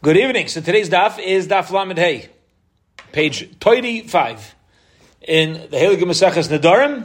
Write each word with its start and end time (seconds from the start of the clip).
Good 0.00 0.16
evening. 0.16 0.46
So 0.46 0.60
today's 0.60 0.88
daf 0.88 1.18
is 1.18 1.48
daf 1.48 1.72
Lamed 1.72 1.98
Hey, 1.98 2.28
page 3.10 3.50
35 3.58 4.54
in 5.22 5.54
the 5.54 5.76
Heilige 5.76 6.02
Maseches 6.02 6.56
Nedarim. 6.56 7.04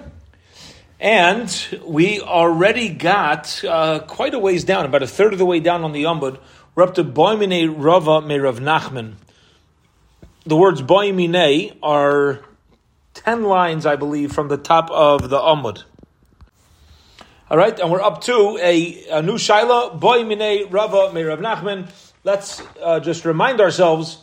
And 1.00 1.79
we 1.88 2.21
already 2.21 2.90
got 2.90 3.64
uh, 3.66 4.02
quite 4.02 4.36
a 4.36 4.40
ways 4.40 4.64
down, 4.64 4.86
about 4.86 5.02
a 5.02 5.08
third 5.08 5.34
of 5.34 5.40
the 5.40 5.46
way 5.46 5.60
down 5.60 5.84
on 5.84 5.92
the 5.92 6.04
Yomud. 6.04 6.38
We're 6.76 6.84
up 6.84 6.94
to 6.94 7.04
Boimine 7.04 7.74
Rava 7.76 8.21
Merav 8.21 8.60
Nachman. 8.60 9.15
The 10.46 10.55
words 10.55 10.83
Boimine 10.83 11.75
are 11.81 12.41
10 13.15 13.41
lines, 13.41 13.87
I 13.87 13.96
believe, 13.96 14.33
from 14.33 14.49
the 14.49 14.57
top 14.57 14.91
of 14.91 15.31
the 15.31 15.39
Amud. 15.39 15.81
All 17.49 17.57
right, 17.57 17.77
and 17.80 17.91
we're 17.91 18.03
up 18.03 18.21
to 18.25 18.59
a, 18.62 19.07
a 19.09 19.23
new 19.23 19.39
Shaila, 19.39 19.99
Boimine 19.99 20.71
Rava 20.71 21.09
Merav 21.12 21.39
Nachman 21.39 21.91
let's 22.23 22.62
uh, 22.81 22.99
just 22.99 23.26
remind 23.26 23.59
ourselves, 23.59 24.20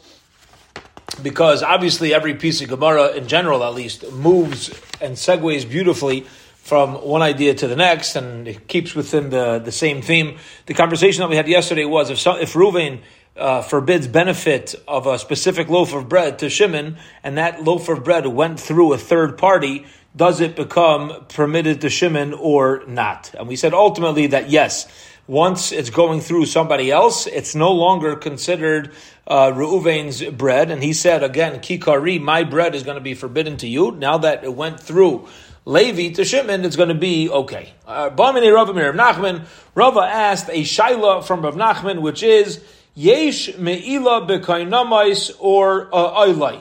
because 1.22 1.62
obviously 1.62 2.14
every 2.14 2.34
piece 2.34 2.60
of 2.62 2.68
Gemara, 2.68 3.08
in 3.08 3.28
general 3.28 3.62
at 3.62 3.74
least, 3.74 4.10
moves 4.12 4.70
and 5.00 5.16
segues 5.16 5.68
beautifully 5.68 6.26
from 6.54 6.94
one 6.94 7.22
idea 7.22 7.54
to 7.54 7.66
the 7.66 7.76
next, 7.76 8.16
and 8.16 8.46
it 8.46 8.68
keeps 8.68 8.94
within 8.94 9.30
the, 9.30 9.58
the 9.58 9.72
same 9.72 10.02
theme. 10.02 10.38
The 10.66 10.74
conversation 10.74 11.20
that 11.20 11.28
we 11.28 11.36
had 11.36 11.48
yesterday 11.48 11.84
was 11.84 12.10
if, 12.10 12.18
some, 12.18 12.38
if 12.38 12.54
Ruvain 12.54 13.00
uh, 13.36 13.62
forbids 13.62 14.06
benefit 14.06 14.74
of 14.86 15.06
a 15.06 15.18
specific 15.18 15.68
loaf 15.68 15.94
of 15.94 16.08
bread 16.08 16.38
to 16.38 16.48
Shimon, 16.48 16.96
and 17.22 17.38
that 17.38 17.64
loaf 17.64 17.88
of 17.88 18.04
bread 18.04 18.26
went 18.26 18.60
through 18.60 18.92
a 18.92 18.98
third 18.98 19.36
party, 19.36 19.86
does 20.14 20.40
it 20.40 20.56
become 20.56 21.24
permitted 21.28 21.80
to 21.82 21.90
Shimon 21.90 22.34
or 22.34 22.82
not? 22.86 23.34
And 23.38 23.48
we 23.48 23.56
said 23.56 23.74
ultimately 23.74 24.28
that 24.28 24.50
yes, 24.50 24.86
once 25.30 25.70
it's 25.70 25.90
going 25.90 26.20
through 26.20 26.44
somebody 26.44 26.90
else, 26.90 27.28
it's 27.28 27.54
no 27.54 27.70
longer 27.70 28.16
considered 28.16 28.92
uh, 29.28 29.52
Reuven's 29.52 30.24
bread. 30.24 30.72
And 30.72 30.82
he 30.82 30.92
said 30.92 31.22
again, 31.22 31.60
Kikari, 31.60 32.20
my 32.20 32.42
bread 32.42 32.74
is 32.74 32.82
going 32.82 32.96
to 32.96 33.00
be 33.00 33.14
forbidden 33.14 33.56
to 33.58 33.68
you. 33.68 33.92
Now 33.92 34.18
that 34.18 34.42
it 34.42 34.52
went 34.52 34.80
through 34.80 35.28
Levi 35.64 36.12
to 36.14 36.24
Shimon, 36.24 36.64
it's 36.64 36.74
going 36.74 36.88
to 36.88 36.96
be 36.96 37.30
okay. 37.30 37.72
Uh, 37.86 38.10
Bamini 38.10 38.50
Nachman, 38.50 39.46
Rava 39.76 40.00
asked 40.00 40.48
a 40.48 40.64
shaila 40.64 41.24
from 41.24 41.42
Rav 41.42 41.54
Nachman, 41.54 42.02
which 42.02 42.24
is 42.24 42.60
Yesh 42.96 43.56
me'ila 43.56 44.26
bekainamais 44.26 45.30
or 45.38 45.88
uh, 45.94 46.60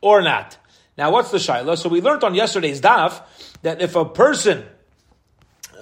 or 0.00 0.22
not. 0.22 0.56
Now, 0.96 1.10
what's 1.10 1.32
the 1.32 1.38
shaila? 1.38 1.76
So 1.76 1.88
we 1.88 2.00
learned 2.00 2.22
on 2.22 2.36
yesterday's 2.36 2.80
daf 2.80 3.22
that 3.62 3.82
if 3.82 3.96
a 3.96 4.04
person, 4.04 4.64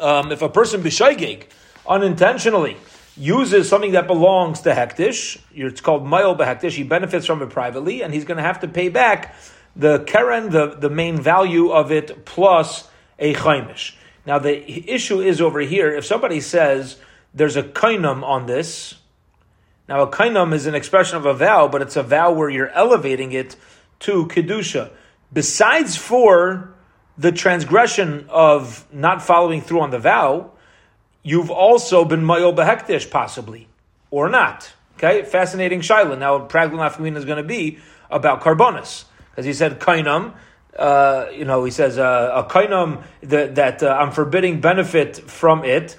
um, 0.00 0.32
if 0.32 0.40
a 0.40 0.48
person 0.48 0.82
b'shaygig, 0.82 1.48
unintentionally 1.92 2.76
uses 3.16 3.68
something 3.68 3.92
that 3.92 4.06
belongs 4.06 4.62
to 4.62 4.70
Hektish, 4.70 5.38
it's 5.54 5.82
called 5.82 6.04
Mayol 6.04 6.36
Behektish, 6.38 6.72
he 6.72 6.82
benefits 6.82 7.26
from 7.26 7.42
it 7.42 7.50
privately, 7.50 8.02
and 8.02 8.14
he's 8.14 8.24
going 8.24 8.38
to 8.38 8.42
have 8.42 8.60
to 8.60 8.68
pay 8.68 8.88
back 8.88 9.34
the 9.76 10.00
Keren, 10.00 10.50
the, 10.50 10.74
the 10.74 10.88
main 10.88 11.20
value 11.20 11.70
of 11.70 11.92
it, 11.92 12.24
plus 12.24 12.88
a 13.18 13.34
Chaimish. 13.34 13.94
Now, 14.24 14.38
the 14.38 14.90
issue 14.90 15.20
is 15.20 15.40
over 15.40 15.60
here, 15.60 15.92
if 15.92 16.06
somebody 16.06 16.40
says 16.40 16.96
there's 17.34 17.56
a 17.56 17.62
kainam 17.62 18.22
on 18.22 18.46
this, 18.46 18.94
now 19.88 20.02
a 20.02 20.10
kainam 20.10 20.54
is 20.54 20.66
an 20.66 20.74
expression 20.74 21.16
of 21.16 21.26
a 21.26 21.34
vow, 21.34 21.68
but 21.68 21.82
it's 21.82 21.96
a 21.96 22.02
vow 22.02 22.32
where 22.32 22.48
you're 22.48 22.70
elevating 22.70 23.32
it 23.32 23.56
to 24.00 24.26
Kedusha. 24.26 24.90
Besides 25.32 25.96
for 25.96 26.74
the 27.18 27.32
transgression 27.32 28.26
of 28.28 28.86
not 28.92 29.22
following 29.22 29.60
through 29.60 29.80
on 29.80 29.90
the 29.90 29.98
vow, 29.98 30.52
you've 31.22 31.50
also 31.50 32.04
been 32.04 32.22
mayol 32.22 32.54
behektish, 32.54 33.10
possibly, 33.10 33.68
or 34.10 34.28
not. 34.28 34.72
Okay, 34.96 35.22
fascinating 35.24 35.80
shaila. 35.80 36.18
Now, 36.18 36.38
practical 36.40 36.78
nafkamina 36.78 37.16
is 37.16 37.24
going 37.24 37.38
to 37.38 37.42
be 37.42 37.78
about 38.10 38.40
karbonis, 38.40 39.04
because 39.30 39.44
he 39.44 39.52
said 39.52 39.80
kainam. 39.80 40.34
Uh, 40.76 41.26
you 41.34 41.44
know, 41.44 41.64
he 41.64 41.70
says 41.70 41.98
uh, 41.98 42.30
a 42.34 42.44
kainam 42.44 43.02
that, 43.22 43.56
that 43.56 43.82
uh, 43.82 43.88
I'm 43.88 44.10
forbidding 44.10 44.60
benefit 44.60 45.16
from 45.16 45.64
it. 45.64 45.98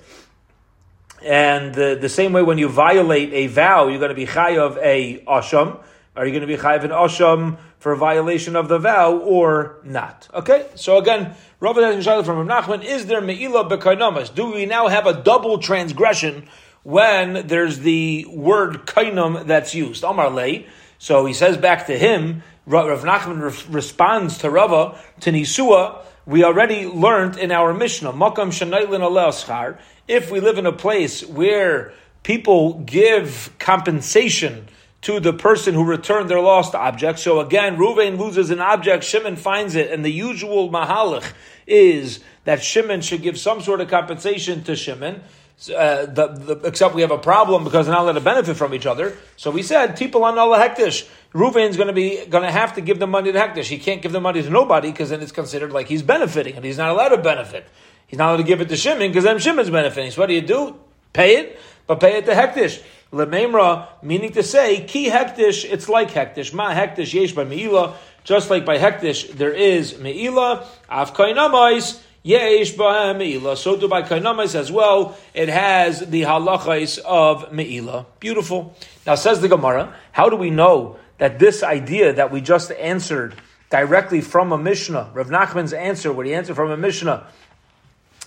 And 1.24 1.74
the, 1.74 1.98
the 2.00 2.10
same 2.10 2.34
way 2.34 2.44
when 2.44 2.58
you 2.58 2.68
violate 2.68 3.34
a 3.34 3.48
vow, 3.48 3.88
you're 3.88 4.00
going 4.00 4.10
to 4.10 4.16
be 4.16 4.26
chayav 4.26 4.78
a 4.82 5.24
asham. 5.26 5.84
Are 6.16 6.28
you 6.28 6.32
going 6.32 6.42
to 6.42 6.48
be 6.48 6.58
chayav 6.58 6.84
an 6.84 6.92
asham 6.92 7.58
for 7.80 7.96
violation 7.96 8.56
of 8.56 8.68
the 8.68 8.78
vow 8.78 9.18
or 9.18 9.78
not? 9.84 10.28
Okay, 10.32 10.68
so 10.76 10.98
again, 11.00 11.36
Rav 11.60 11.76
from 11.76 12.48
Rav 12.48 12.66
Nachman, 12.66 12.84
is 12.84 13.08
there 13.08 13.20
me'ila 13.20 13.68
b'kainamas? 13.68 14.34
Do 14.34 14.52
we 14.52 14.68
now 14.68 14.88
have 14.88 15.08
a 15.08 15.24
double 15.24 15.58
transgression 15.58 16.48
when 16.84 17.48
there's 17.48 17.80
the 17.80 18.28
word 18.30 18.86
kainam 18.86 19.48
that's 19.48 19.74
used? 19.74 20.04
Amar 20.04 20.30
lei. 20.30 20.68
So 21.00 21.26
he 21.26 21.34
says 21.34 21.58
back 21.58 21.88
to 21.88 21.98
him, 21.98 22.44
Rav 22.68 23.04
Nachman 23.04 23.42
re- 23.42 23.74
responds 23.74 24.38
to 24.40 24.52
Rava, 24.52 24.96
to 25.22 25.32
Nisua, 25.32 26.06
we 26.28 26.44
already 26.44 26.86
learned 26.86 27.38
in 27.38 27.52
our 27.52 27.74
Mishnah, 27.74 28.14
Makam 28.14 28.50
Shanaitlin 28.50 29.02
Aleh 29.02 29.78
if 30.08 30.30
we 30.30 30.40
live 30.40 30.60
in 30.60 30.68
a 30.68 30.72
place 30.72 31.26
where 31.26 31.92
people 32.22 32.76
give 32.86 33.54
compensation 33.58 34.68
to 35.04 35.20
the 35.20 35.34
person 35.34 35.74
who 35.74 35.84
returned 35.84 36.30
their 36.30 36.40
lost 36.40 36.74
object. 36.74 37.20
So 37.20 37.40
again, 37.40 37.78
Ruvain 37.78 38.18
loses 38.18 38.50
an 38.50 38.60
object, 38.60 39.04
Shimon 39.04 39.36
finds 39.36 39.76
it, 39.76 39.92
and 39.92 40.04
the 40.04 40.12
usual 40.12 40.70
mahalach 40.70 41.32
is 41.68 42.22
that 42.46 42.64
Shimon 42.64 43.02
should 43.02 43.22
give 43.22 43.38
some 43.38 43.62
sort 43.62 43.82
of 43.82 43.90
compensation 43.90 44.64
to 44.64 44.76
Shimon. 44.76 45.22
Uh, 45.70 46.08
the, 46.08 46.28
the, 46.28 46.68
except 46.68 46.96
we 46.96 47.02
have 47.02 47.12
a 47.12 47.18
problem 47.18 47.64
because 47.64 47.86
they're 47.86 47.96
not 47.96 48.02
allowed 48.02 48.14
to 48.14 48.22
benefit 48.22 48.58
from 48.58 48.74
each 48.74 48.86
other. 48.86 49.16
So 49.38 49.52
we 49.52 49.62
said, 49.62 49.98
people 49.98 50.24
on 50.24 50.38
Allah 50.38 50.58
Hektish, 50.58 51.08
Reuven's 51.32 51.78
going 51.78 51.88
to 51.88 51.94
be 51.94 52.26
going 52.26 52.44
to 52.44 52.52
have 52.52 52.76
to 52.76 52.82
give 52.82 53.00
the 53.00 53.08
money 53.08 53.32
to 53.32 53.38
Hektish. 53.38 53.66
He 53.66 53.78
can't 53.78 54.02
give 54.02 54.12
the 54.12 54.20
money 54.20 54.42
to 54.42 54.50
nobody 54.50 54.92
because 54.92 55.12
then 55.12 55.22
it's 55.22 55.32
considered 55.32 55.72
like 55.72 55.88
he's 55.88 56.02
benefiting, 56.02 56.56
and 56.56 56.66
he's 56.66 56.78
not 56.78 56.90
allowed 56.90 57.10
to 57.10 57.18
benefit. 57.18 57.66
He's 58.08 58.18
not 58.18 58.30
allowed 58.30 58.38
to 58.38 58.44
give 58.44 58.62
it 58.62 58.70
to 58.70 58.76
Shimon 58.76 59.10
because 59.10 59.26
then 59.26 59.38
Shimon's 59.40 59.70
benefiting. 59.70 60.12
So 60.12 60.22
what 60.22 60.28
do 60.28 60.34
you 60.34 60.42
do? 60.42 60.76
Pay 61.14 61.38
it, 61.38 61.60
but 61.88 62.00
pay 62.00 62.18
it 62.18 62.26
to 62.26 62.32
Hektish. 62.32 62.82
Lememra, 63.14 63.88
meaning 64.02 64.32
to 64.32 64.42
say, 64.42 64.84
ki 64.86 65.10
hektish, 65.10 65.72
it's 65.72 65.88
like 65.88 66.10
hektish. 66.10 66.52
Ma 66.52 66.74
hektish 66.74 67.14
yesh 67.14 67.32
by 67.32 67.46
meila. 67.46 67.94
Just 68.24 68.50
like 68.50 68.66
by 68.66 68.80
hektish, 68.80 69.32
there 69.34 69.52
is 69.54 69.94
meila. 69.94 70.66
Av 70.90 71.14
kainamais, 71.14 72.02
yesh 72.24 72.72
by 72.72 73.14
meila. 73.14 73.56
So 73.56 73.78
do 73.78 73.88
by 73.88 74.02
kainamais 74.02 74.56
as 74.56 74.72
well. 74.72 75.16
It 75.36 75.48
has 75.48 76.00
the 76.00 76.24
halachais 76.24 76.98
of 76.98 77.52
meila. 77.52 78.08
Beautiful. 78.20 78.76
Now 79.06 79.14
says 79.14 79.42
the 79.42 79.48
Gemara, 79.48 79.96
how 80.12 80.30
do 80.30 80.36
we 80.36 80.50
know 80.50 80.98
that 81.20 81.38
this 81.38 81.62
idea 81.62 82.14
that 82.14 82.32
we 82.32 82.42
just 82.42 82.72
answered 82.72 83.36
directly 83.70 84.22
from 84.22 84.52
a 84.52 84.58
Mishnah, 84.58 85.12
Rav 85.14 85.28
Nachman's 85.28 85.74
answer, 85.74 86.12
what 86.12 86.26
he 86.26 86.34
answered 86.34 86.56
from 86.56 86.72
a 86.72 86.78
Mishnah, 86.78 87.28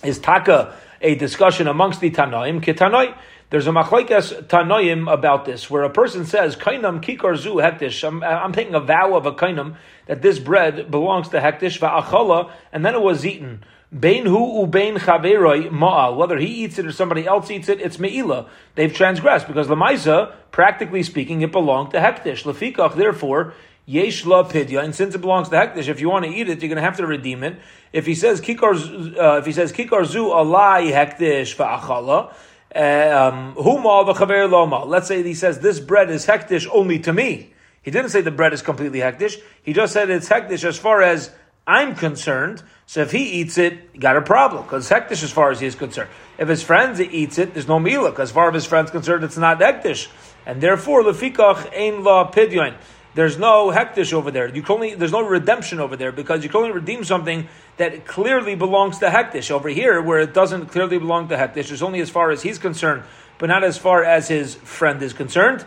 is 0.01 0.17
taka 0.17 0.75
a 1.01 1.15
discussion 1.15 1.67
amongst 1.67 1.99
the 1.99 2.11
Tanoim, 2.11 2.63
Kitanoi. 2.63 3.15
There's 3.49 3.65
a 3.65 3.71
machlekes 3.71 4.43
tanoim 4.47 5.11
about 5.11 5.45
this, 5.45 5.69
where 5.69 5.83
a 5.83 5.89
person 5.89 6.25
says, 6.25 6.57
"Kainam 6.57 7.01
kikar 7.01 7.37
zu 7.37 7.55
hektish." 7.55 8.05
I'm, 8.05 8.21
I'm, 8.21 8.51
taking 8.51 8.75
a 8.75 8.81
vow 8.81 9.15
of 9.15 9.25
a 9.25 9.31
kainam 9.31 9.77
that 10.05 10.21
this 10.21 10.37
bread 10.37 10.91
belongs 10.91 11.29
to 11.29 11.39
hektish 11.39 11.79
va'achala, 11.79 12.51
and 12.73 12.85
then 12.85 12.93
it 12.93 13.01
was 13.01 13.25
eaten. 13.25 13.63
Bein 13.97 14.25
hu 14.25 14.65
ubein 14.65 14.97
chaveroi 14.97 15.69
ma'al. 15.69 16.17
Whether 16.17 16.37
he 16.37 16.47
eats 16.65 16.77
it 16.77 16.85
or 16.85 16.91
somebody 16.91 17.25
else 17.25 17.49
eats 17.49 17.69
it, 17.69 17.79
it's 17.79 17.95
meila. 17.95 18.49
They've 18.75 18.93
transgressed 18.93 19.47
because 19.47 19.67
lemaisa, 19.67 20.33
practically 20.51 21.03
speaking, 21.03 21.41
it 21.41 21.53
belonged 21.53 21.91
to 21.91 21.99
hektish. 21.99 22.43
Lefikach, 22.43 22.95
therefore. 22.95 23.53
Yesh 23.89 24.25
la 24.25 24.43
pidya, 24.43 24.83
and 24.83 24.93
since 24.93 25.15
it 25.15 25.19
belongs 25.19 25.47
to 25.47 25.55
hektish, 25.55 25.87
if 25.87 26.01
you 26.01 26.09
want 26.09 26.25
to 26.25 26.31
eat 26.31 26.49
it, 26.49 26.61
you're 26.61 26.67
going 26.67 26.75
to 26.75 26.81
have 26.81 26.97
to 26.97 27.07
redeem 27.07 27.41
it. 27.41 27.57
If 27.93 28.05
he 28.05 28.15
says 28.15 28.41
kikar, 28.41 29.17
uh, 29.17 29.37
if 29.37 29.45
he 29.45 29.53
says 29.53 29.71
kikar 29.71 30.05
zu 30.05 30.25
alai 30.25 30.91
hektish 30.91 31.55
va'achala, 31.55 32.33
um, 32.75 33.55
Let's 33.55 35.07
say 35.07 35.23
he 35.23 35.33
says 35.33 35.59
this 35.59 35.79
bread 35.79 36.09
is 36.09 36.25
hektish 36.25 36.67
only 36.71 36.99
to 36.99 37.13
me. 37.13 37.53
He 37.81 37.91
didn't 37.91 38.09
say 38.09 38.21
the 38.21 38.31
bread 38.31 38.53
is 38.53 38.61
completely 38.61 38.99
hektish. 38.99 39.41
He 39.63 39.73
just 39.73 39.93
said 39.93 40.09
it's 40.09 40.27
hektish 40.27 40.63
as 40.65 40.77
far 40.77 41.01
as 41.01 41.31
I'm 41.65 41.95
concerned. 41.95 42.63
So 42.85 43.01
if 43.01 43.11
he 43.11 43.41
eats 43.41 43.57
it, 43.57 43.99
got 43.99 44.17
a 44.17 44.21
problem 44.21 44.63
because 44.63 44.89
hektish 44.89 45.23
as 45.23 45.31
far 45.31 45.51
as 45.51 45.59
he 45.59 45.67
is 45.67 45.75
concerned. 45.75 46.09
If 46.37 46.47
his 46.47 46.63
friends 46.63 46.99
eats 46.99 47.37
it, 47.37 47.53
there's 47.53 47.67
no 47.67 47.79
mila. 47.79 48.13
As 48.19 48.31
far 48.31 48.49
as 48.49 48.55
his 48.55 48.65
friends 48.65 48.91
concerned, 48.91 49.23
it's 49.23 49.37
not 49.37 49.59
hektish, 49.59 50.09
and 50.45 50.61
therefore 50.61 51.03
lefikach 51.03 51.73
ein 51.73 52.03
la 52.03 52.29
pidyon 52.31 52.75
there's 53.17 53.39
no 53.39 53.71
hektish 53.71 54.13
over 54.13 54.29
there. 54.29 54.47
You 54.47 54.61
can 54.61 54.75
only, 54.75 54.93
there's 54.93 55.11
no 55.11 55.27
redemption 55.27 55.79
over 55.79 55.95
there 55.95 56.11
because 56.11 56.43
you 56.43 56.51
can 56.51 56.59
only 56.59 56.71
redeem 56.71 57.03
something 57.03 57.47
that 57.77 58.05
clearly 58.05 58.53
belongs 58.53 58.99
to 58.99 59.07
hektish. 59.07 59.49
Over 59.49 59.69
here, 59.69 59.99
where 60.03 60.19
it 60.19 60.35
doesn't 60.35 60.67
clearly 60.67 60.99
belong 60.99 61.27
to 61.29 61.35
hektish, 61.35 61.71
it's 61.71 61.81
only 61.81 61.99
as 61.99 62.11
far 62.11 62.29
as 62.29 62.43
he's 62.43 62.59
concerned, 62.59 63.01
but 63.39 63.47
not 63.47 63.63
as 63.63 63.75
far 63.75 64.03
as 64.03 64.27
his 64.27 64.53
friend 64.53 65.01
is 65.01 65.13
concerned. 65.13 65.65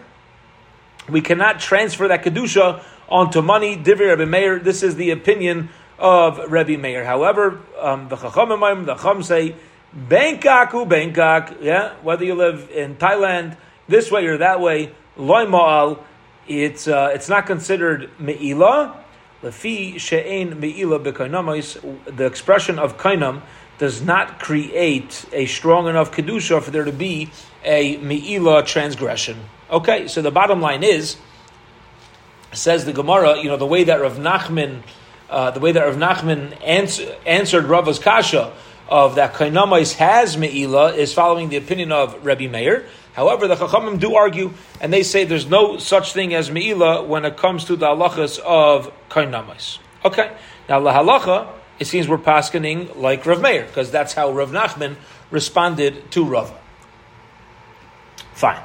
We 1.09 1.21
cannot 1.23 1.59
transfer 1.59 2.07
that 2.07 2.23
kedusha 2.23 2.85
onto 3.09 3.43
money. 3.43 3.77
Divir 3.77 4.17
Rebbe 4.17 4.27
Meir. 4.27 4.61
This 4.61 4.85
is 4.85 4.95
the 4.95 5.11
opinion 5.11 5.71
of 5.99 6.53
Rebbe 6.53 6.81
Meir. 6.81 7.05
However, 7.05 7.59
um, 7.81 8.09
the 8.09 8.15
Chachamim, 8.17 8.87
the 8.87 8.95
Chum 8.95 9.25
say, 9.25 9.57
Bangkok, 9.93 10.89
Bangkok. 10.89 11.57
Yeah, 11.61 11.95
whether 12.03 12.25
you 12.25 12.37
live 12.37 12.71
in 12.71 12.95
Thailand 12.95 13.57
this 13.89 14.09
way 14.09 14.27
or 14.27 14.39
that 14.39 14.61
way, 14.61 14.95
loy 15.17 15.47
ma'al, 15.47 16.05
it's, 16.51 16.89
uh, 16.89 17.13
it's 17.15 17.29
not 17.29 17.47
considered 17.47 18.11
me'ila. 18.19 19.05
Lefi 19.43 19.99
she'ein 19.99 20.59
me'ila 20.59 20.99
b'kainamais, 20.99 21.81
the 22.17 22.27
expression 22.27 22.79
of 22.79 22.99
kainam 22.99 23.43
does 23.79 24.03
not 24.03 24.41
create 24.41 25.25
a 25.33 25.47
strong 25.47 25.87
enough 25.87 26.13
kedusha 26.13 26.61
for 26.63 26.71
there 26.71 26.85
to 26.85 26.93
be 26.93 27.31
a 27.65 27.97
me'ila 27.99 28.65
transgression. 28.65 29.39
Okay, 29.71 30.09
so 30.09 30.21
the 30.21 30.31
bottom 30.31 30.61
line 30.61 30.83
is, 30.83 31.17
says 32.53 32.85
the 32.85 32.93
Gemara, 32.93 33.39
you 33.39 33.49
know, 33.49 33.57
the 33.57 33.67
way 33.67 33.85
that 33.85 34.01
Rav 34.01 34.17
Nachman, 34.17 34.83
uh, 35.31 35.53
the 35.53 35.61
way 35.61 35.73
that 35.73 35.83
Rav 35.83 35.95
Nachman 35.95 36.61
ans- 36.63 37.01
answered 37.25 37.65
Rava's 37.65 38.01
kasha 38.01 38.53
of 38.89 39.15
that 39.15 39.35
kainamais 39.35 39.95
has 39.95 40.37
me'ila 40.37 40.93
is 40.95 41.15
following 41.15 41.49
the 41.49 41.57
opinion 41.57 41.93
of 41.93 42.27
Rabbi 42.27 42.49
Meir. 42.49 42.87
However, 43.15 43.49
the 43.49 43.57
Chachamim 43.57 43.99
do 43.99 44.15
argue, 44.15 44.53
and 44.81 44.93
they 44.93 45.03
say 45.03 45.25
there's 45.25 45.47
no 45.47 45.79
such 45.79 46.13
thing 46.13 46.35
as 46.35 46.51
me'ila 46.51 47.05
when 47.05 47.25
it 47.25 47.37
comes 47.37 47.65
to 47.65 47.77
the 47.77 47.87
halachas 47.87 48.39
of 48.39 48.93
kainamais. 49.09 49.79
Okay, 50.05 50.33
now 50.69 50.81
the 50.81 50.91
halacha, 50.91 51.49
it 51.79 51.87
seems 51.87 52.07
we're 52.09 52.19
paskening 52.19 52.97
like 52.97 53.27
Rav 53.27 53.41
Meir, 53.41 53.65
because 53.65 53.91
that's 53.91 54.13
how 54.13 54.31
Rav 54.31 54.51
Nachman 54.51 54.97
responded 55.31 56.11
to 56.13 56.25
Rava. 56.25 56.57
Fine. 58.35 58.63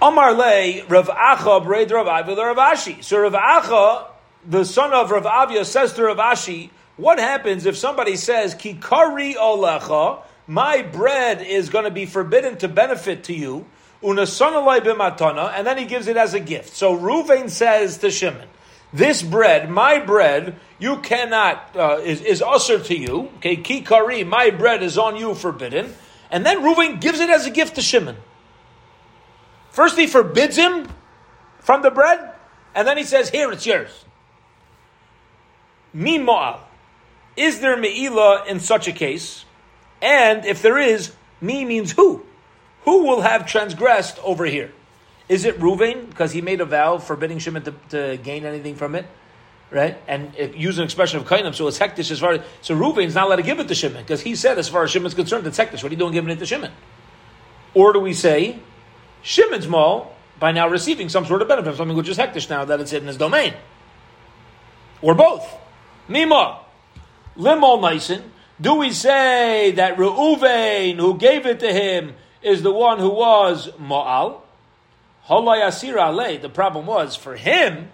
Amar 0.00 0.34
le 0.34 0.84
Rav 0.86 1.08
Acha 1.08 1.64
bred 1.64 1.90
Rav 1.90 2.06
Avia 2.06 2.36
Rav 2.36 2.56
Ashi. 2.56 3.02
So 3.02 3.18
Rav 3.20 3.32
Acha, 3.32 4.06
the 4.46 4.64
son 4.64 4.92
of 4.92 5.10
Rav 5.10 5.26
Avia, 5.26 5.64
says 5.64 5.94
to 5.94 6.04
Rav 6.04 6.18
Ashi, 6.18 6.70
what 6.96 7.18
happens 7.18 7.66
if 7.66 7.76
somebody 7.76 8.16
says, 8.16 8.54
Kikari 8.54 9.34
olecha, 9.34 10.22
my 10.46 10.82
bread 10.82 11.42
is 11.42 11.70
going 11.70 11.84
to 11.84 11.90
be 11.90 12.06
forbidden 12.06 12.58
to 12.58 12.68
benefit 12.68 13.24
to 13.24 13.34
you, 13.34 13.66
and 14.02 14.18
then 15.66 15.78
he 15.78 15.84
gives 15.86 16.08
it 16.08 16.16
as 16.16 16.34
a 16.34 16.40
gift. 16.40 16.76
So 16.76 16.96
Ruvain 16.96 17.48
says 17.48 17.98
to 17.98 18.10
Shimon, 18.10 18.48
this 18.92 19.22
bread, 19.22 19.70
my 19.70 19.98
bread, 19.98 20.56
you 20.78 20.98
cannot, 20.98 21.74
uh, 21.74 22.00
is, 22.04 22.20
is 22.20 22.42
usher 22.42 22.78
to 22.78 22.96
you. 22.96 23.30
Okay, 23.38 23.56
kikari, 23.56 24.26
my 24.26 24.50
bread 24.50 24.82
is 24.82 24.98
on 24.98 25.16
you 25.16 25.34
forbidden. 25.34 25.92
And 26.30 26.44
then 26.46 26.62
Ruvain 26.62 27.00
gives 27.00 27.18
it 27.20 27.30
as 27.30 27.46
a 27.46 27.50
gift 27.50 27.74
to 27.76 27.82
Shimon. 27.82 28.16
First 29.70 29.96
he 29.98 30.06
forbids 30.06 30.56
him 30.56 30.88
from 31.58 31.82
the 31.82 31.90
bread, 31.90 32.34
and 32.74 32.86
then 32.86 32.96
he 32.96 33.04
says, 33.04 33.30
here, 33.30 33.50
it's 33.50 33.66
yours. 33.66 34.04
Meanwhile, 35.92 36.66
is 37.36 37.60
there 37.60 37.76
me'ila 37.76 38.44
in 38.46 38.60
such 38.60 38.86
a 38.86 38.92
case? 38.92 39.43
And 40.04 40.44
if 40.44 40.60
there 40.60 40.76
is, 40.76 41.12
me 41.40 41.64
means 41.64 41.90
who? 41.90 42.22
Who 42.82 43.06
will 43.06 43.22
have 43.22 43.46
transgressed 43.46 44.18
over 44.22 44.44
here? 44.44 44.70
Is 45.30 45.46
it 45.46 45.58
Ruvain 45.58 46.10
because 46.10 46.30
he 46.32 46.42
made 46.42 46.60
a 46.60 46.66
vow 46.66 46.98
forbidding 46.98 47.38
Shimon 47.38 47.62
to, 47.62 47.74
to 47.88 48.18
gain 48.18 48.44
anything 48.44 48.74
from 48.74 48.94
it? 48.94 49.06
Right? 49.70 49.96
And 50.06 50.34
it, 50.36 50.54
use 50.56 50.76
an 50.76 50.84
expression 50.84 51.18
of 51.18 51.26
kainim, 51.26 51.54
so 51.54 51.66
it's 51.66 51.78
hektish 51.78 52.10
as 52.10 52.20
far 52.20 52.32
as. 52.32 52.40
So 52.60 52.76
Ruvain's 52.76 53.14
not 53.14 53.26
allowed 53.26 53.36
to 53.36 53.42
give 53.42 53.58
it 53.60 53.68
to 53.68 53.74
Shimon 53.74 54.02
because 54.02 54.20
he 54.20 54.36
said, 54.36 54.58
as 54.58 54.68
far 54.68 54.84
as 54.84 54.90
Shimon's 54.90 55.14
concerned, 55.14 55.46
it's 55.46 55.58
hektish. 55.58 55.82
What 55.82 55.84
are 55.84 55.94
you 55.94 55.96
doing 55.96 56.12
giving 56.12 56.30
it 56.30 56.38
to 56.38 56.46
Shimon? 56.46 56.72
Or 57.72 57.94
do 57.94 57.98
we 57.98 58.12
say, 58.12 58.58
Shimon's 59.22 59.66
mal 59.66 60.14
by 60.38 60.52
now 60.52 60.68
receiving 60.68 61.08
some 61.08 61.24
sort 61.24 61.40
of 61.40 61.48
benefit, 61.48 61.76
something 61.76 61.96
which 61.96 62.10
is 62.10 62.18
hektish 62.18 62.50
now 62.50 62.66
that 62.66 62.78
it's 62.78 62.92
in 62.92 63.06
his 63.06 63.16
domain? 63.16 63.54
Or 65.00 65.14
both. 65.14 65.50
Mima. 66.08 66.60
Limol 67.38 67.80
Mason, 67.80 68.30
do 68.60 68.74
we 68.76 68.92
say 68.92 69.72
that 69.72 69.96
Reuven, 69.96 70.96
who 70.96 71.18
gave 71.18 71.46
it 71.46 71.60
to 71.60 71.72
him, 71.72 72.14
is 72.42 72.62
the 72.62 72.72
one 72.72 72.98
who 72.98 73.10
was 73.10 73.68
Ale. 73.80 74.42
The 75.28 76.50
problem 76.52 76.86
was, 76.86 77.16
for 77.16 77.34
him, 77.34 77.90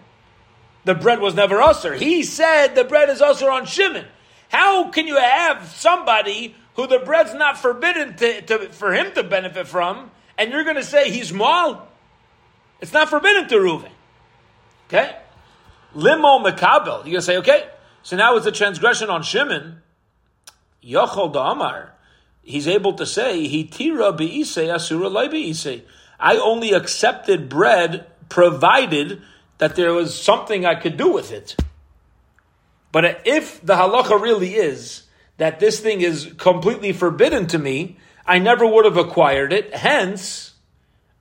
the 0.84 0.94
bread 0.94 1.20
was 1.20 1.34
never 1.34 1.60
usher. 1.60 1.94
He 1.94 2.22
said 2.22 2.74
the 2.74 2.84
bread 2.84 3.08
is 3.08 3.22
usher 3.22 3.50
on 3.50 3.66
Shimon. 3.66 4.06
How 4.48 4.90
can 4.90 5.06
you 5.06 5.16
have 5.16 5.68
somebody 5.68 6.56
who 6.74 6.86
the 6.86 6.98
bread's 6.98 7.34
not 7.34 7.56
forbidden 7.56 8.16
to, 8.16 8.42
to, 8.42 8.58
for 8.70 8.92
him 8.92 9.12
to 9.14 9.22
benefit 9.22 9.68
from, 9.68 10.10
and 10.36 10.50
you're 10.50 10.64
going 10.64 10.76
to 10.76 10.82
say 10.82 11.10
he's 11.10 11.30
Mo'al? 11.32 11.82
It's 12.80 12.92
not 12.92 13.08
forbidden 13.08 13.48
to 13.48 13.56
Reuven. 13.56 13.90
Okay? 14.88 15.16
Limo 15.94 16.38
Mekabel. 16.40 17.04
You're 17.04 17.04
going 17.04 17.14
to 17.14 17.22
say, 17.22 17.36
okay, 17.38 17.68
so 18.02 18.16
now 18.16 18.36
it's 18.36 18.46
a 18.46 18.52
transgression 18.52 19.08
on 19.10 19.22
Shimon. 19.22 19.82
Yochol 20.84 21.34
Amar. 21.34 21.94
He's 22.42 22.68
able 22.68 22.94
to 22.94 23.06
say, 23.06 23.46
He 23.46 23.64
tira 23.64 24.12
be'ise 24.12 24.58
asura 24.58 25.28
be'ise. 25.28 25.82
I 26.18 26.36
only 26.36 26.72
accepted 26.72 27.48
bread 27.48 28.06
provided 28.28 29.22
that 29.58 29.76
there 29.76 29.92
was 29.92 30.20
something 30.20 30.64
I 30.64 30.74
could 30.74 30.96
do 30.96 31.12
with 31.12 31.32
it. 31.32 31.56
But 32.92 33.22
if 33.24 33.64
the 33.64 33.74
halacha 33.74 34.20
really 34.20 34.54
is 34.54 35.04
that 35.36 35.60
this 35.60 35.80
thing 35.80 36.00
is 36.00 36.32
completely 36.38 36.92
forbidden 36.92 37.46
to 37.48 37.58
me, 37.58 37.98
I 38.26 38.38
never 38.38 38.66
would 38.66 38.84
have 38.84 38.96
acquired 38.96 39.52
it. 39.52 39.74
Hence, 39.74 40.54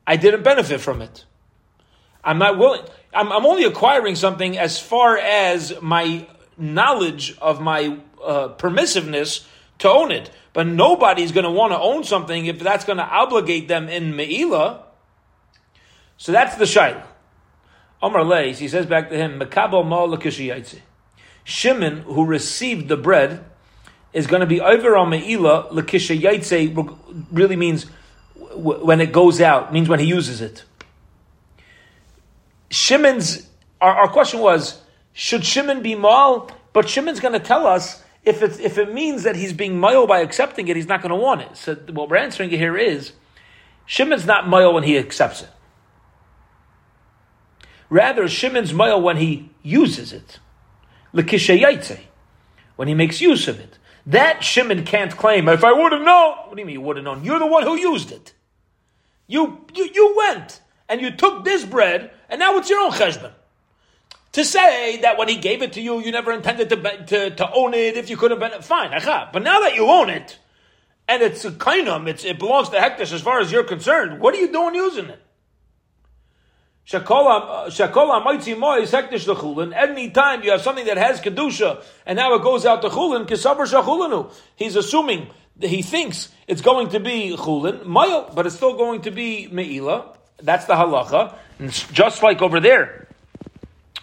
I 0.06 0.16
didn't 0.16 0.44
benefit 0.44 0.82
from 0.82 1.02
it. 1.02 1.26
I'm 2.24 2.38
not 2.38 2.58
willing. 2.58 2.84
I'm, 3.14 3.32
I'm 3.32 3.46
only 3.46 3.64
acquiring 3.64 4.16
something 4.16 4.58
as 4.58 4.80
far 4.80 5.18
as 5.18 5.74
my 5.82 6.28
knowledge 6.58 7.38
of 7.40 7.62
my 7.62 7.98
uh, 8.24 8.50
permissiveness 8.50 9.46
to 9.80 9.90
own 9.90 10.12
it. 10.12 10.30
But 10.54 10.68
nobody's 10.68 11.32
going 11.32 11.46
to 11.46 11.52
want 11.52 11.74
to 11.74 11.80
own 11.80 12.04
something 12.04 12.46
if 12.46 12.60
that's 12.60 12.86
going 12.86 12.98
to 12.98 13.06
obligate 13.06 13.68
them 13.68 13.88
in 13.88 14.16
Me'ila. 14.16 14.84
So 16.18 16.32
that's 16.32 16.56
the 16.56 16.66
Shaila. 16.66 17.04
Omar 18.02 18.24
Leis, 18.24 18.60
he 18.60 18.68
says 18.68 18.86
back 18.86 19.10
to 19.10 19.18
him, 19.18 19.40
Mekabel 19.40 19.86
Shimon, 21.44 22.02
who 22.02 22.26
received 22.26 22.88
the 22.88 22.98
bread, 22.98 23.44
is 24.14 24.28
going 24.28 24.42
to 24.42 24.46
be 24.46 24.62
over 24.62 24.96
on 24.96 25.10
Me'ila, 25.10 25.68
L'kishayaitse 25.72 26.98
really 27.32 27.56
means 27.56 27.86
when 28.56 29.02
it 29.02 29.12
goes 29.12 29.40
out, 29.42 29.72
means 29.72 29.88
when 29.88 30.00
he 30.00 30.06
uses 30.06 30.42
it. 30.42 30.64
Shimon's, 32.72 33.48
our, 33.82 33.94
our 33.94 34.08
question 34.08 34.40
was, 34.40 34.82
should 35.14 35.44
Shimon 35.44 35.82
be 35.82 35.96
mal? 35.96 36.50
But 36.74 36.88
Shimon's 36.88 37.20
going 37.20 37.34
to 37.34 37.40
tell 37.40 37.68
us 37.68 38.04
if 38.24 38.42
it, 38.42 38.60
if 38.60 38.78
it 38.78 38.94
means 38.94 39.24
that 39.24 39.36
he's 39.36 39.54
being 39.54 39.80
mal 39.80 40.06
by 40.06 40.20
accepting 40.20 40.68
it, 40.68 40.76
he's 40.76 40.88
not 40.88 41.02
going 41.02 41.12
to 41.12 41.16
want 41.16 41.42
it. 41.42 41.56
So 41.56 41.76
what 41.92 42.10
we're 42.10 42.18
answering 42.18 42.50
here 42.50 42.78
is 42.78 43.14
Shimon's 43.86 44.26
not 44.26 44.48
mal 44.48 44.74
when 44.74 44.84
he 44.84 44.98
accepts 44.98 45.42
it. 45.42 45.50
Rather, 47.90 48.28
Shimon's 48.28 48.74
mal 48.74 49.02
when 49.02 49.18
he 49.18 49.52
uses 49.64 50.14
it. 50.14 50.40
When 51.12 52.88
he 52.88 52.94
makes 52.94 53.22
use 53.22 53.48
of 53.48 53.60
it. 53.60 53.78
That 54.06 54.44
Shimon 54.44 54.86
can't 54.86 55.16
claim, 55.16 55.48
if 55.48 55.64
I 55.64 55.72
would 55.72 55.92
have 55.92 56.02
known. 56.02 56.36
What 56.48 56.56
do 56.56 56.60
you 56.60 56.66
mean 56.66 56.74
you 56.74 56.82
would 56.82 56.98
have 56.98 57.06
known? 57.06 57.24
You're 57.24 57.40
the 57.40 57.48
one 57.48 57.64
who 57.64 57.76
used 57.76 58.12
it. 58.12 58.34
You, 59.28 59.66
you, 59.74 59.90
you 59.94 60.16
went 60.18 60.62
and 60.88 61.02
you 61.02 61.12
took 61.12 61.46
this 61.46 61.66
bread, 61.66 62.12
and 62.30 62.40
now 62.40 62.58
it's 62.58 62.70
your 62.70 62.80
own 62.80 62.92
cheshbon 62.92 63.32
to 64.34 64.46
say 64.46 64.98
that 65.02 65.18
when 65.18 65.28
he 65.28 65.38
gave 65.38 65.62
it 65.62 65.74
to 65.74 65.82
you, 65.82 66.00
you 66.00 66.12
never 66.12 66.32
intended 66.32 66.70
to, 66.70 67.06
to, 67.06 67.36
to 67.36 67.52
own 67.52 67.74
it 67.74 67.98
if 67.98 68.10
you 68.10 68.18
could 68.18 68.32
have 68.32 68.40
been 68.40 68.62
fine. 68.62 68.92
But 68.92 69.44
now 69.44 69.62
that 69.62 69.76
you 69.76 69.88
own 69.88 70.10
it, 70.10 70.38
and 71.08 71.24
it's 71.24 71.44
a 71.46 71.52
kainam, 71.52 72.08
it's, 72.08 72.24
it 72.24 72.38
belongs 72.38 72.70
to 72.70 72.78
Hektish 72.78 73.12
as 73.12 73.22
far 73.22 73.40
as 73.40 73.52
you're 73.52 73.64
concerned, 73.64 74.20
what 74.22 74.36
are 74.36 74.38
you 74.38 74.52
doing 74.52 74.76
using 74.76 75.06
it? 75.06 75.20
Shakola 76.88 77.70
Maitzi 77.70 78.58
Moy 78.58 78.80
is 78.80 78.92
Hektish 78.92 79.26
Chulin. 79.26 79.76
Any 79.76 80.10
time 80.10 80.44
you 80.44 80.52
have 80.52 80.62
something 80.62 80.86
that 80.86 80.98
has 80.98 81.20
Kedusha, 81.20 81.84
and 82.06 82.18
now 82.18 82.34
it 82.34 82.42
goes 82.42 82.66
out 82.66 82.82
to 82.82 82.90
Chulin, 82.90 83.28
Kisabar 83.28 83.68
Shachulinu. 83.68 84.32
He's 84.56 84.76
assuming, 84.76 85.28
he 85.60 85.82
thinks 85.84 86.30
it's 86.48 86.62
going 86.62 86.90
to 86.90 87.00
be 87.00 87.36
Chulin, 87.38 87.84
Mayel, 87.84 88.34
but 88.34 88.48
it's 88.48 88.56
still 88.56 88.76
going 88.76 89.02
to 89.02 89.12
be 89.12 89.48
Me'ila. 89.52 90.16
That's 90.42 90.66
the 90.66 90.74
halacha. 90.74 91.36
And 91.60 91.72
just 91.72 92.24
like 92.24 92.42
over 92.42 92.60
there, 92.60 93.09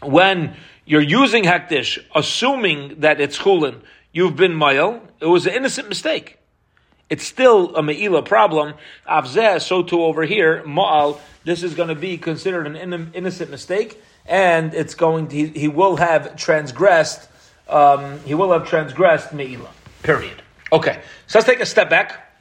when 0.02 0.56
you're 0.84 1.00
using 1.00 1.44
hektish, 1.44 1.98
assuming 2.14 3.00
that 3.00 3.20
it's 3.20 3.38
chulin, 3.38 3.80
you've 4.12 4.36
been 4.36 4.52
mayel, 4.52 5.00
it 5.20 5.26
was 5.26 5.46
an 5.46 5.54
innocent 5.54 5.88
mistake. 5.88 6.38
It's 7.08 7.24
still 7.24 7.76
a 7.76 7.82
me'ila 7.82 8.22
problem. 8.22 8.74
Avzeh, 9.08 9.60
so 9.60 9.82
too 9.82 10.02
over 10.02 10.22
here, 10.24 10.62
ma'al, 10.64 11.20
this 11.44 11.62
is 11.62 11.74
going 11.74 11.88
to 11.88 11.94
be 11.94 12.18
considered 12.18 12.66
an 12.66 12.76
innocent 13.14 13.50
mistake, 13.50 14.00
and 14.26 14.74
it's 14.74 14.94
going 14.94 15.28
to, 15.28 15.36
he, 15.36 15.46
he 15.46 15.68
will 15.68 15.96
have 15.96 16.36
transgressed, 16.36 17.28
um, 17.68 18.20
he 18.20 18.34
will 18.34 18.52
have 18.52 18.68
transgressed 18.68 19.32
me'ila. 19.32 19.70
Period. 20.02 20.42
Okay, 20.72 21.00
so 21.26 21.38
let's 21.38 21.46
take 21.46 21.60
a 21.60 21.66
step 21.66 21.88
back, 21.88 22.32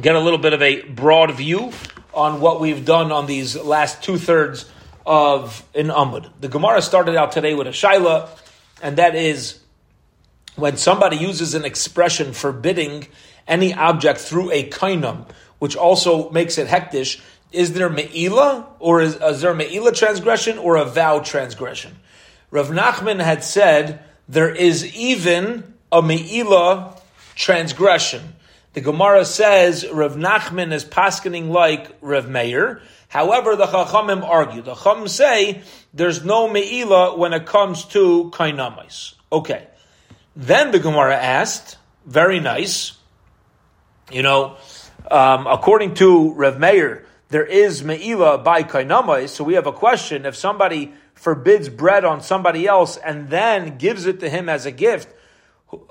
get 0.00 0.14
a 0.14 0.20
little 0.20 0.38
bit 0.38 0.52
of 0.52 0.60
a 0.60 0.82
broad 0.82 1.30
view 1.32 1.72
on 2.12 2.40
what 2.40 2.60
we've 2.60 2.84
done 2.84 3.10
on 3.10 3.26
these 3.26 3.56
last 3.56 4.02
two 4.02 4.18
thirds 4.18 4.70
of 5.06 5.66
in 5.74 5.88
Amud. 5.88 6.30
The 6.40 6.48
Gemara 6.48 6.82
started 6.82 7.16
out 7.16 7.32
today 7.32 7.54
with 7.54 7.66
a 7.66 7.70
shaila, 7.70 8.28
and 8.82 8.98
that 8.98 9.14
is 9.14 9.60
when 10.56 10.76
somebody 10.76 11.16
uses 11.16 11.54
an 11.54 11.64
expression 11.64 12.32
forbidding 12.32 13.06
any 13.48 13.74
object 13.74 14.20
through 14.20 14.50
a 14.52 14.68
kainam, 14.68 15.26
which 15.58 15.76
also 15.76 16.30
makes 16.30 16.58
it 16.58 16.68
hektish, 16.68 17.20
is 17.50 17.72
there 17.72 17.88
me'ila, 17.88 18.66
or 18.78 19.00
is, 19.00 19.16
is 19.16 19.40
there 19.40 19.54
me'ila 19.54 19.92
transgression, 19.92 20.58
or 20.58 20.76
a 20.76 20.84
vow 20.84 21.18
transgression? 21.20 21.96
Rav 22.50 22.68
Nachman 22.68 23.20
had 23.20 23.44
said 23.44 24.02
there 24.28 24.54
is 24.54 24.94
even 24.94 25.74
a 25.90 26.02
me'ila 26.02 26.96
transgression. 27.34 28.34
The 28.74 28.80
Gemara 28.80 29.26
says 29.26 29.86
Rav 29.92 30.14
Nachman 30.14 30.72
is 30.72 30.84
paskening 30.84 31.50
like 31.50 31.94
Rav 32.00 32.28
Meir. 32.28 32.80
However, 33.08 33.54
the 33.54 33.66
Chachamim 33.66 34.26
argue. 34.26 34.62
The 34.62 34.74
Chachamim 34.74 35.10
say 35.10 35.62
there's 35.92 36.24
no 36.24 36.48
me'ila 36.48 37.18
when 37.18 37.34
it 37.34 37.44
comes 37.44 37.84
to 37.86 38.30
kainamais. 38.32 39.14
Okay. 39.30 39.66
Then 40.34 40.70
the 40.70 40.78
Gemara 40.78 41.16
asked, 41.16 41.76
very 42.06 42.40
nice, 42.40 42.92
you 44.10 44.22
know, 44.22 44.56
um, 45.10 45.46
according 45.46 45.94
to 45.94 46.32
Rav 46.32 46.58
Meir, 46.58 47.04
there 47.28 47.44
is 47.44 47.84
me'ila 47.84 48.38
by 48.38 48.62
kainamais, 48.62 49.28
so 49.28 49.44
we 49.44 49.54
have 49.54 49.66
a 49.66 49.72
question. 49.72 50.24
If 50.24 50.34
somebody 50.34 50.94
forbids 51.14 51.68
bread 51.68 52.06
on 52.06 52.22
somebody 52.22 52.66
else 52.66 52.96
and 52.96 53.28
then 53.28 53.76
gives 53.76 54.06
it 54.06 54.20
to 54.20 54.30
him 54.30 54.48
as 54.48 54.64
a 54.64 54.70
gift, 54.70 55.08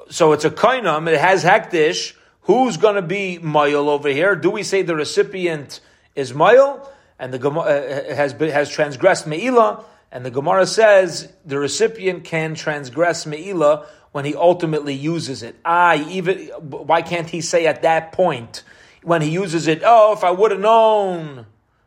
so 0.10 0.34
it's 0.34 0.46
a 0.46 0.50
kainam, 0.50 1.08
it 1.08 1.20
has 1.20 1.44
hektish, 1.44 2.14
who's 2.42 2.78
going 2.78 2.96
to 2.96 3.02
be 3.02 3.38
mile 3.38 3.90
over 3.90 4.10
here? 4.10 4.36
Do 4.36 4.50
we 4.50 4.64
say 4.64 4.82
the 4.82 4.96
recipient 4.96 5.80
is 6.16 6.34
mile 6.34 6.92
and 7.20 7.34
the 7.34 7.40
Gemara 7.40 7.64
uh, 7.64 8.16
has 8.16 8.34
has 8.34 8.70
transgressed 8.70 9.28
meila? 9.28 9.84
And 10.12 10.26
the 10.26 10.32
Gemara 10.32 10.66
says 10.66 11.32
the 11.46 11.58
recipient 11.58 12.26
can 12.26 12.54
transgress 12.56 13.26
meila 13.26 13.86
when 14.12 14.26
he 14.26 14.36
ultimately 14.36 14.94
uses 14.94 15.42
it. 15.42 15.56
I 15.64 16.06
even 16.10 16.48
why 16.60 17.02
can't 17.02 17.30
he 17.30 17.42
say 17.42 17.66
at 17.66 17.84
that 17.84 18.12
point 18.12 18.64
when 19.04 19.22
he 19.22 19.30
uses 19.30 19.68
it? 19.68 19.82
Oh, 19.86 20.14
if 20.14 20.24
I 20.24 20.32
would 20.32 20.52
have 20.52 20.60
known, 20.60 21.46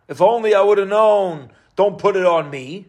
if 0.08 0.20
only 0.20 0.54
I 0.54 0.62
would 0.62 0.78
have 0.78 0.88
known. 0.88 1.50
Don't 1.76 1.98
put 1.98 2.14
it 2.16 2.24
on 2.24 2.50
me. 2.50 2.86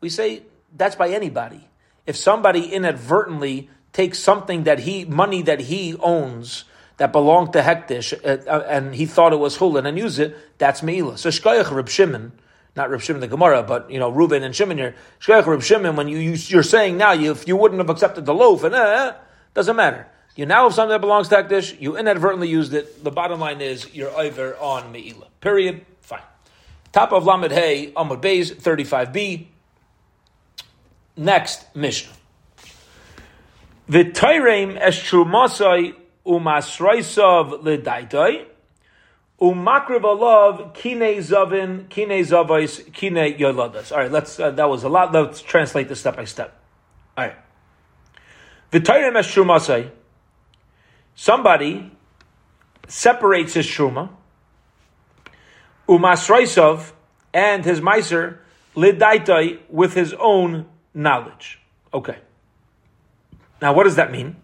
We 0.00 0.08
say 0.08 0.42
that's 0.74 0.96
by 0.96 1.10
anybody. 1.10 1.68
If 2.06 2.16
somebody 2.16 2.72
inadvertently 2.72 3.68
takes 3.92 4.18
something 4.18 4.64
that 4.64 4.80
he 4.80 5.04
money 5.04 5.42
that 5.42 5.60
he 5.60 5.94
owns 5.96 6.64
that 7.00 7.12
belonged 7.12 7.54
to 7.54 7.62
Hektish, 7.62 8.12
uh, 8.12 8.46
uh, 8.46 8.66
and 8.68 8.94
he 8.94 9.06
thought 9.06 9.32
it 9.32 9.38
was 9.38 9.56
Hulin 9.56 9.88
and 9.88 9.96
used 9.96 10.18
it, 10.18 10.36
that's 10.58 10.82
Meila. 10.82 11.16
So 11.16 11.30
Shkoyach 11.30 11.74
Reb 11.74 11.88
Shimon, 11.88 12.30
not 12.76 12.90
Reb 12.90 13.00
Shimon 13.00 13.22
the 13.22 13.26
Gemara, 13.26 13.62
but 13.62 13.90
you 13.90 13.98
know 13.98 14.12
Reuven 14.12 14.42
and 14.42 14.54
Shimon 14.54 14.76
here. 14.76 14.94
Shkoyach 15.18 15.46
Reb 15.46 15.62
Shimon, 15.62 15.96
when 15.96 16.08
you, 16.08 16.18
you 16.18 16.58
are 16.58 16.62
saying 16.62 16.98
now 16.98 17.12
you, 17.12 17.30
if 17.32 17.48
you 17.48 17.56
wouldn't 17.56 17.80
have 17.80 17.88
accepted 17.88 18.26
the 18.26 18.34
loaf, 18.34 18.64
and 18.64 18.74
uh, 18.74 19.14
doesn't 19.54 19.76
matter. 19.76 20.08
You 20.36 20.44
now 20.44 20.64
have 20.64 20.74
something 20.74 20.90
that 20.90 21.00
belongs 21.00 21.28
to 21.28 21.36
Hektish, 21.36 21.80
you 21.80 21.96
inadvertently 21.96 22.50
used 22.50 22.74
it. 22.74 23.02
The 23.02 23.10
bottom 23.10 23.40
line 23.40 23.62
is 23.62 23.94
you're 23.94 24.10
over 24.10 24.54
on 24.58 24.92
Meila. 24.92 25.28
Period. 25.40 25.86
Fine. 26.02 26.20
Top 26.92 27.12
of 27.12 27.24
Lamed 27.24 27.50
Hey, 27.50 27.92
Amud 27.92 28.20
Beis, 28.20 28.54
35b. 28.54 29.46
Next 31.16 31.74
Mishnah. 31.74 32.12
V'tayrem 33.88 34.76
es 34.78 35.02
trumasai 36.26 36.26
umasraisav 36.26 37.62
ledaitai, 37.62 38.46
umakriv 39.40 40.02
alav 40.02 40.74
kine 40.74 41.18
zavin, 41.18 41.88
kine 41.88 42.20
zavais, 42.20 42.92
kine 42.92 43.36
yoladas. 43.38 43.92
All 43.92 43.98
right, 43.98 44.10
let's, 44.10 44.38
uh, 44.38 44.50
that 44.50 44.68
was 44.68 44.84
a 44.84 44.88
lot. 44.88 45.12
Let's 45.12 45.40
translate 45.42 45.88
this 45.88 46.00
step 46.00 46.16
by 46.16 46.24
step. 46.24 46.58
All 47.16 47.26
right. 47.26 47.36
V'tayrem 48.72 49.16
es 49.16 49.26
trumasai, 49.26 49.90
somebody 51.14 51.90
separates 52.86 53.54
his 53.54 53.66
truma, 53.66 54.10
umasraisav, 55.88 56.92
and 57.32 57.64
his 57.64 57.80
miser, 57.80 58.40
lidaitai, 58.74 59.58
with 59.68 59.94
his 59.94 60.14
own 60.14 60.66
knowledge. 60.94 61.60
Okay. 61.92 62.18
Now, 63.60 63.72
what 63.72 63.84
does 63.84 63.96
that 63.96 64.10
mean? 64.10 64.36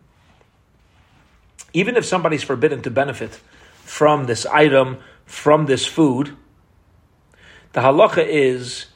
Even 1.77 1.99
if 1.99 2.07
somebody's 2.07 2.43
forbidden 2.43 2.81
to 2.81 2.91
benefit 2.91 3.39
from 3.85 4.25
this 4.25 4.47
item, 4.47 4.97
from 5.27 5.67
this 5.67 5.85
food, 5.85 6.35
the 7.75 7.83
halacha 7.83 8.27
is 8.27 8.87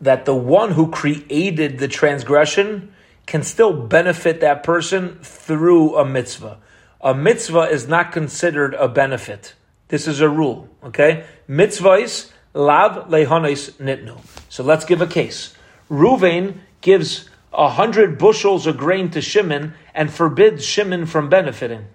that 0.00 0.24
the 0.24 0.34
one 0.34 0.70
who 0.70 0.92
created 0.92 1.78
the 1.78 1.88
transgression 1.88 2.94
can 3.26 3.42
still 3.42 3.72
benefit 3.72 4.38
that 4.38 4.62
person 4.62 5.18
through 5.24 5.96
a 5.96 6.04
mitzvah. 6.04 6.58
A 7.00 7.16
mitzvah 7.16 7.62
is 7.62 7.88
not 7.88 8.12
considered 8.12 8.74
a 8.74 8.86
benefit. 8.86 9.54
This 9.88 10.06
is 10.06 10.20
a 10.20 10.28
rule, 10.28 10.68
okay? 10.84 11.24
Mitzvahs 11.48 12.30
lav 12.54 13.08
lehonis 13.08 13.72
nitnu. 13.72 14.20
So 14.48 14.62
let's 14.62 14.84
give 14.84 15.02
a 15.02 15.08
case. 15.08 15.52
Ruvain 15.90 16.58
gives 16.80 17.28
a 17.52 17.68
hundred 17.68 18.18
bushels 18.18 18.66
of 18.66 18.76
grain 18.76 19.10
to 19.10 19.20
Shimon 19.20 19.74
and 19.94 20.12
forbids 20.12 20.64
Shimon 20.64 21.06
from 21.06 21.28
benefiting. 21.28 21.86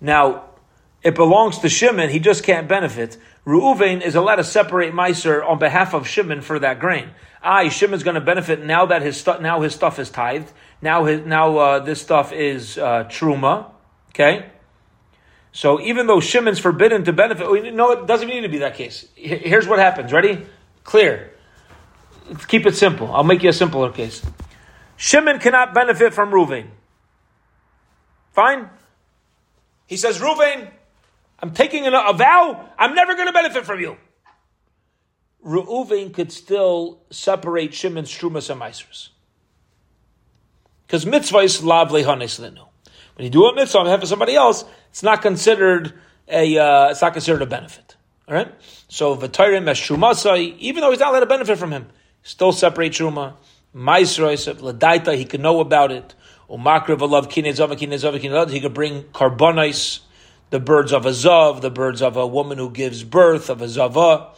Now, 0.00 0.44
it 1.02 1.14
belongs 1.14 1.58
to 1.58 1.68
Shimon, 1.68 2.10
he 2.10 2.18
just 2.18 2.42
can't 2.42 2.68
benefit. 2.68 3.16
Reuven 3.46 4.02
is 4.02 4.14
allowed 4.14 4.36
to 4.36 4.44
separate 4.44 4.92
Meiser 4.92 5.46
on 5.46 5.58
behalf 5.58 5.94
of 5.94 6.08
Shimon 6.08 6.40
for 6.40 6.58
that 6.58 6.80
grain. 6.80 7.10
Ah, 7.42 7.68
Shimon's 7.68 8.02
going 8.02 8.16
to 8.16 8.20
benefit 8.20 8.64
now 8.64 8.86
that 8.86 9.02
his 9.02 9.16
stuff 9.16 9.40
now 9.40 9.60
his 9.60 9.72
stuff 9.72 10.00
is 10.00 10.10
tithed. 10.10 10.50
Now 10.82 11.04
his 11.04 11.24
now 11.24 11.56
uh, 11.58 11.78
this 11.78 12.02
stuff 12.02 12.32
is 12.32 12.76
uh, 12.76 13.04
truma. 13.04 13.70
Okay, 14.10 14.46
so 15.52 15.80
even 15.80 16.06
though 16.06 16.20
Shimon's 16.20 16.58
forbidden 16.58 17.04
to 17.04 17.12
benefit, 17.14 17.72
no, 17.72 17.92
it 17.92 18.06
doesn't 18.06 18.28
need 18.28 18.40
to 18.40 18.48
be 18.48 18.58
that 18.58 18.74
case. 18.74 19.06
Here's 19.14 19.66
what 19.66 19.78
happens. 19.78 20.12
Ready? 20.12 20.44
Clear. 20.84 21.32
Let's 22.28 22.46
keep 22.46 22.66
it 22.66 22.76
simple. 22.76 23.10
I'll 23.10 23.24
make 23.24 23.42
you 23.42 23.50
a 23.50 23.52
simpler 23.52 23.90
case. 23.90 24.22
Shimon 24.96 25.38
cannot 25.38 25.74
benefit 25.74 26.14
from 26.14 26.30
Ruvain. 26.30 26.68
Fine? 28.32 28.70
He 29.86 29.96
says, 29.96 30.18
Ruvain, 30.18 30.70
I'm 31.40 31.52
taking 31.52 31.86
a, 31.86 32.12
vow, 32.12 32.68
I'm 32.78 32.94
never 32.94 33.14
going 33.14 33.28
to 33.28 33.32
benefit 33.32 33.64
from 33.64 33.80
you. 33.80 33.96
Reuven 35.44 36.12
could 36.12 36.32
still 36.32 37.00
separate 37.10 37.72
Shimon's 37.72 38.10
Trumas 38.10 38.50
and 38.50 38.60
Meisers. 38.60 39.10
Because 40.86 41.06
mitzvah 41.06 41.38
is 41.38 41.62
lav 41.62 41.90
lehanes. 41.90 42.38
When 42.38 43.24
you 43.24 43.30
do 43.30 43.46
a 43.46 43.54
mitzvah 43.54 43.78
on 43.78 43.84
behalf 43.84 44.02
of 44.02 44.08
somebody 44.08 44.34
else, 44.34 44.64
it's 44.90 45.02
not 45.02 45.22
considered 45.22 45.94
a 46.28 46.58
uh, 46.58 46.90
it's 46.90 47.02
not 47.02 47.12
considered 47.12 47.42
a 47.42 47.46
benefit. 47.46 47.96
All 48.28 48.34
right. 48.34 48.52
So 48.88 49.16
v'tayrim 49.16 49.68
es 49.68 50.26
even 50.60 50.80
though 50.80 50.90
he's 50.90 51.00
not 51.00 51.10
allowed 51.10 51.20
to 51.20 51.26
benefit 51.26 51.58
from 51.58 51.72
him, 51.72 51.86
still 52.22 52.52
separate 52.52 52.92
truma. 52.92 53.34
Maisrois 53.76 54.48
Ladaita, 54.54 55.14
he 55.16 55.26
could 55.26 55.42
know 55.42 55.60
about 55.60 55.92
it. 55.92 56.14
Umakriv 56.48 56.98
alav 56.98 57.30
kinezava 57.30 57.76
kinezava 57.76 58.18
kinezava. 58.18 58.50
He 58.50 58.60
could 58.60 58.72
bring 58.72 59.02
carbonais, 59.04 60.00
the 60.48 60.58
birds 60.58 60.94
of 60.94 61.04
a 61.04 61.10
zav, 61.10 61.60
the 61.60 61.70
birds 61.70 62.00
of 62.00 62.16
a 62.16 62.26
woman 62.26 62.56
who 62.56 62.70
gives 62.70 63.04
birth 63.04 63.50
of 63.50 63.60
a 63.60 63.68
zava. 63.68 64.28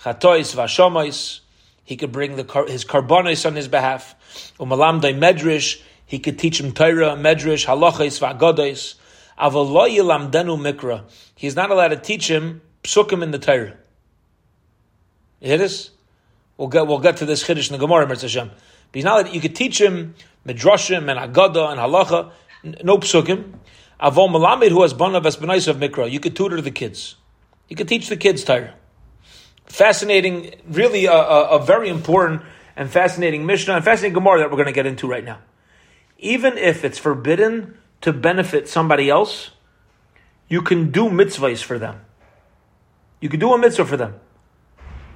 Chatois 0.00 0.54
vashamais. 0.54 1.40
He 1.84 1.96
could 1.96 2.12
bring 2.12 2.36
the, 2.36 2.64
his 2.66 2.86
carbonais 2.86 3.44
on 3.44 3.56
his 3.56 3.68
behalf. 3.68 4.14
Umalamdai 4.58 5.18
medrish. 5.18 5.82
He 6.06 6.18
could 6.18 6.38
teach 6.38 6.58
him 6.58 6.72
Torah, 6.72 7.14
medrish, 7.14 7.66
halachais, 7.66 8.18
vagodais. 8.18 8.94
Avaloy 9.38 9.98
lamdenu 9.98 10.58
mikra. 10.58 11.02
He's 11.34 11.54
not 11.54 11.70
allowed 11.70 11.88
to 11.88 11.96
teach 11.96 12.30
him 12.30 12.62
psukim 12.82 13.22
in 13.22 13.32
the 13.32 13.38
Torah. 13.38 13.76
You 15.40 15.48
hear 15.48 15.58
this? 15.58 15.90
We'll 16.56 16.68
get, 16.68 16.86
we'll 16.86 16.98
get 16.98 17.18
to 17.18 17.26
this 17.26 17.44
chiddush 17.44 17.70
in 17.70 17.78
the 17.78 17.78
Gemara, 17.78 18.06
Mirz 18.06 18.22
Hashem. 18.22 18.50
But 18.90 18.96
he's 18.96 19.04
not, 19.04 19.24
that 19.24 19.34
you 19.34 19.40
could 19.40 19.54
teach 19.54 19.80
him 19.80 20.14
midrashim 20.46 21.10
and 21.10 21.34
agada 21.34 21.70
and 21.70 21.80
halacha, 21.80 22.32
no 22.84 22.98
psukim. 22.98 23.54
Avon 24.00 24.30
malamid 24.30 24.70
who 24.70 24.82
has 24.82 24.94
banav 24.94 25.24
esbenais 25.24 25.68
of 25.68 25.76
mikra. 25.76 26.10
You 26.10 26.20
could 26.20 26.36
tutor 26.36 26.60
the 26.60 26.70
kids. 26.70 27.16
You 27.68 27.76
could 27.76 27.88
teach 27.88 28.08
the 28.08 28.16
kids 28.16 28.44
Torah. 28.44 28.74
Fascinating, 29.66 30.54
really 30.66 31.04
a, 31.04 31.12
a, 31.12 31.48
a, 31.58 31.64
very 31.64 31.90
important 31.90 32.42
and 32.74 32.88
fascinating 32.90 33.44
Mishnah 33.44 33.74
and 33.74 33.84
fascinating 33.84 34.14
Gemara 34.14 34.38
that 34.38 34.50
we're 34.50 34.56
going 34.56 34.66
to 34.66 34.72
get 34.72 34.86
into 34.86 35.06
right 35.06 35.24
now. 35.24 35.40
Even 36.18 36.56
if 36.56 36.84
it's 36.84 36.98
forbidden 36.98 37.76
to 38.00 38.12
benefit 38.12 38.68
somebody 38.68 39.10
else, 39.10 39.50
you 40.48 40.62
can 40.62 40.90
do 40.90 41.10
mitzvahs 41.10 41.62
for 41.62 41.78
them. 41.78 42.00
You 43.20 43.28
can 43.28 43.40
do 43.40 43.52
a 43.52 43.58
mitzvah 43.58 43.84
for 43.84 43.98
them. 43.98 44.14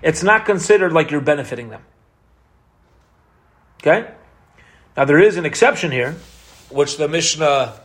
It's 0.03 0.23
not 0.23 0.45
considered 0.45 0.93
like 0.93 1.11
you're 1.11 1.23
benefiting 1.23 1.71
them. 1.71 1.83
Okay? 3.83 4.09
Now 4.97 5.05
there 5.05 5.19
is 5.19 5.37
an 5.37 5.45
exception 5.45 5.91
here, 5.91 6.17
which 6.71 6.97
the 6.97 7.09
Mishnah, 7.09 7.81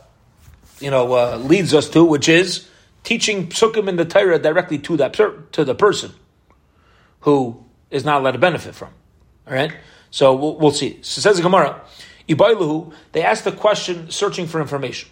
you 0.78 0.90
know, 0.90 1.12
uh, 1.12 1.36
leads 1.36 1.74
us 1.74 1.88
to, 1.90 2.04
which 2.04 2.28
is 2.28 2.68
teaching 3.02 3.48
psukim 3.48 3.88
in 3.88 3.96
the 3.96 4.04
Torah 4.04 4.38
directly 4.38 4.78
to 4.78 4.96
that 4.98 5.14
to 5.52 5.64
the 5.64 5.74
person 5.74 6.12
who 7.20 7.64
is 7.90 8.04
not 8.04 8.20
allowed 8.20 8.32
to 8.32 8.38
benefit 8.38 8.74
from. 8.74 8.90
All 9.46 9.54
right, 9.54 9.72
so 10.10 10.34
we'll, 10.34 10.56
we'll 10.56 10.70
see. 10.70 10.98
So 11.02 11.20
says 11.20 11.36
the 11.36 11.42
Gemara, 11.42 11.80
Ibailuhu, 12.28 12.92
they 13.12 13.22
asked 13.22 13.44
the 13.44 13.52
question, 13.52 14.10
searching 14.10 14.46
for 14.46 14.60
information. 14.60 15.08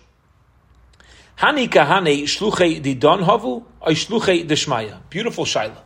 Hani 1.39 1.69
kahane 1.69 2.23
shluchei 2.25 2.81
didon 2.83 3.25
havu 3.25 3.65
or 3.81 3.93
shluchei 3.93 4.47
deshmaya. 4.47 4.99
Beautiful 5.11 5.45
shaila. 5.45 5.79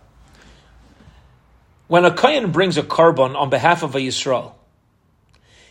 When 1.86 2.04
a 2.04 2.14
kohen 2.14 2.52
brings 2.52 2.76
a 2.76 2.82
korban 2.82 3.34
on 3.34 3.50
behalf 3.50 3.82
of 3.82 3.94
a 3.94 3.98
Yisrael, 3.98 4.52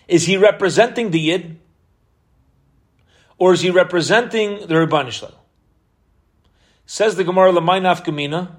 is 0.10 0.26
he 0.26 0.38
representing 0.38 1.12
the 1.12 1.20
Yid? 1.20 1.58
Or 3.38 3.54
is 3.54 3.62
he 3.62 3.70
representing 3.70 4.68
the 4.68 4.74
Rebbeinu 4.74 5.12
Shalom? 5.12 5.36
Says 6.86 7.16
the 7.16 7.24
Gemara 7.24 7.52
Lamaynaf 7.54 8.04
Gemina. 8.04 8.52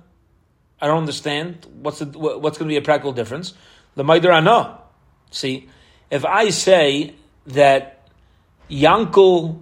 I 0.81 0.87
don't 0.87 0.99
understand. 0.99 1.67
What's 1.83 1.99
the, 1.99 2.07
what's 2.07 2.57
going 2.57 2.69
to 2.69 2.73
be 2.73 2.77
a 2.77 2.83
practical 2.83 3.13
difference? 3.13 3.53
Lamaydar 3.97 4.33
Ana. 4.33 4.79
See, 5.31 5.69
if 6.11 6.25
I 6.25 6.51
say 6.51 7.15
that 7.49 8.09
Yankel 8.71 9.61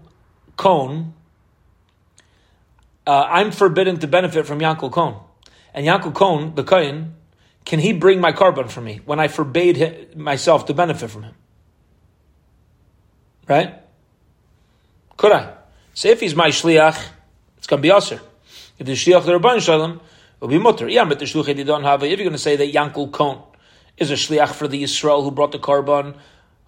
Cohn, 0.57 1.15
uh, 3.07 3.27
I'm 3.29 3.51
forbidden 3.51 3.99
to 4.01 4.07
benefit 4.07 4.47
from 4.47 4.61
Yankel 4.61 4.93
Cohn, 4.93 5.19
and 5.73 5.87
Yankel 5.87 6.15
Cohn, 6.15 6.55
the 6.55 6.63
Kohen, 6.63 7.15
can 7.65 7.81
he 7.81 7.93
bring 7.93 8.21
my 8.21 8.33
korban 8.33 8.71
for 8.71 8.83
me 8.83 9.01
when 9.05 9.19
I 9.19 9.29
forbade 9.29 9.77
him, 9.77 10.23
myself 10.23 10.67
to 10.67 10.75
benefit 10.75 11.11
from 11.11 11.23
him? 11.25 11.35
Right? 13.49 13.75
Could 15.17 15.33
I? 15.33 15.55
So 15.95 16.09
if 16.09 16.21
he's 16.21 16.35
my 16.35 16.49
shliach, 16.49 17.03
it's 17.57 17.67
going 17.67 17.83
to 17.83 17.89
be 17.89 17.91
aser. 17.91 18.21
If 18.79 18.87
the 18.87 18.93
shliach 18.93 19.25
the 19.25 19.39
Rabban 19.39 19.61
Shalom, 19.61 19.93
it 19.97 20.01
will 20.41 20.49
be 20.49 20.59
mutter. 20.59 20.89
Yeah, 20.89 21.05
but 21.05 21.19
the 21.19 21.25
shluch 21.25 21.67
don't 21.67 21.83
have. 21.83 22.03
If 22.03 22.11
you're 22.11 22.19
going 22.19 22.33
to 22.33 22.39
say 22.39 22.57
that 22.57 22.73
Yankel 22.73 23.11
Kohn 23.11 23.43
is 23.97 24.11
a 24.11 24.15
shliach 24.15 24.51
for 24.51 24.69
the 24.69 24.83
Yisrael 24.83 25.25
who 25.25 25.31
brought 25.31 25.53
the 25.53 25.59
korban, 25.59 26.17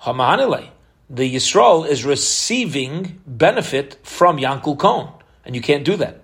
hamahanile. 0.03 0.71
The 1.09 1.35
Yisrael 1.35 1.87
is 1.87 2.05
receiving 2.05 3.21
benefit 3.27 3.99
from 4.03 4.39
Yankel 4.39 4.79
Kohn, 4.79 5.13
and 5.45 5.55
you 5.55 5.61
can't 5.61 5.85
do 5.85 5.97
that. 5.97 6.23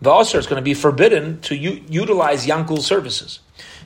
The 0.00 0.12
aser 0.12 0.38
is 0.38 0.46
going 0.46 0.60
to 0.60 0.64
be 0.64 0.74
forbidden 0.74 1.40
to 1.42 1.56
u- 1.56 1.82
utilize 1.88 2.46
Yankel's 2.46 2.86
services. 2.86 3.40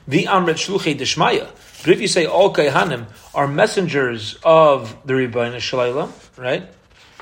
The 0.07 0.25
Amrit 0.25 0.55
Shluchei 0.55 0.97
Deshmaya. 0.97 1.47
But 1.81 1.93
if 1.93 2.01
you 2.01 2.07
say 2.07 2.25
all 2.25 2.53
Kayhanim 2.53 3.07
are 3.33 3.47
messengers 3.47 4.37
of 4.43 4.95
the 5.05 5.13
Rebbeinu 5.13 5.59
Shalom, 5.59 6.13
right? 6.37 6.67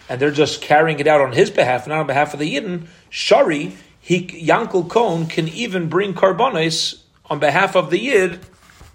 And 0.09 0.19
they're 0.19 0.31
just 0.31 0.61
carrying 0.61 0.99
it 0.99 1.07
out 1.07 1.21
on 1.21 1.31
his 1.31 1.49
behalf, 1.49 1.87
not 1.87 1.99
on 1.99 2.07
behalf 2.07 2.33
of 2.33 2.39
the 2.39 2.55
Yidden, 2.55 2.87
Shari, 3.09 3.77
he, 4.01 4.25
Yankel 4.27 4.89
Kohn 4.89 5.27
can 5.27 5.47
even 5.49 5.87
bring 5.87 6.13
karbonis 6.13 7.01
on 7.29 7.39
behalf 7.39 7.75
of 7.75 7.89
the 7.89 7.99
Yid 7.99 8.39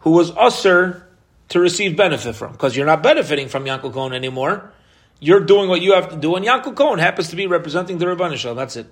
who 0.00 0.10
was 0.10 0.30
usher 0.32 1.06
to 1.48 1.60
receive 1.60 1.96
benefit 1.96 2.34
from. 2.34 2.52
Because 2.52 2.76
you're 2.76 2.86
not 2.86 3.02
benefiting 3.02 3.48
from 3.48 3.64
Yankel 3.64 3.92
Kohn 3.92 4.12
anymore. 4.12 4.72
You're 5.20 5.40
doing 5.40 5.68
what 5.68 5.80
you 5.80 5.94
have 5.94 6.10
to 6.10 6.16
do, 6.16 6.34
and 6.34 6.44
Yankel 6.44 6.74
Kohn 6.74 6.98
happens 6.98 7.28
to 7.28 7.36
be 7.36 7.46
representing 7.46 7.98
the 7.98 8.06
Rebbeinu 8.06 8.36
Shalom. 8.36 8.56
That's 8.56 8.76
it. 8.76 8.86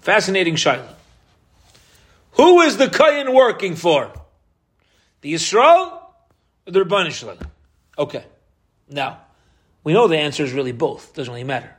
Fascinating 0.00 0.54
Shaila. 0.54 0.88
Who 2.32 2.62
is 2.62 2.78
the 2.78 2.86
Kayin 2.86 3.34
working 3.34 3.76
for? 3.76 4.12
The 5.24 5.32
Yisrael 5.32 6.02
or 6.66 6.70
the 6.70 6.84
Rabban 6.84 7.10
Shalom? 7.10 7.38
Okay. 7.96 8.26
Now, 8.90 9.22
we 9.82 9.94
know 9.94 10.06
the 10.06 10.18
answer 10.18 10.44
is 10.44 10.52
really 10.52 10.72
both. 10.72 11.14
Doesn't 11.14 11.32
really 11.32 11.44
matter. 11.44 11.74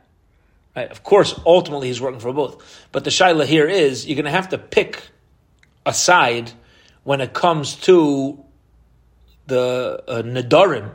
Right? 0.74 0.90
Of 0.90 1.04
course, 1.04 1.38
ultimately 1.46 1.86
he's 1.86 2.00
working 2.00 2.18
for 2.18 2.32
both. 2.32 2.88
But 2.90 3.04
the 3.04 3.10
Shaila 3.10 3.46
here 3.46 3.68
is 3.68 4.04
you're 4.04 4.16
going 4.16 4.24
to 4.24 4.32
have 4.32 4.48
to 4.48 4.58
pick 4.58 5.00
a 5.86 5.94
side 5.94 6.50
when 7.04 7.20
it 7.20 7.34
comes 7.34 7.76
to 7.82 8.44
the 9.46 10.02
uh, 10.08 10.22
Nadarim 10.22 10.90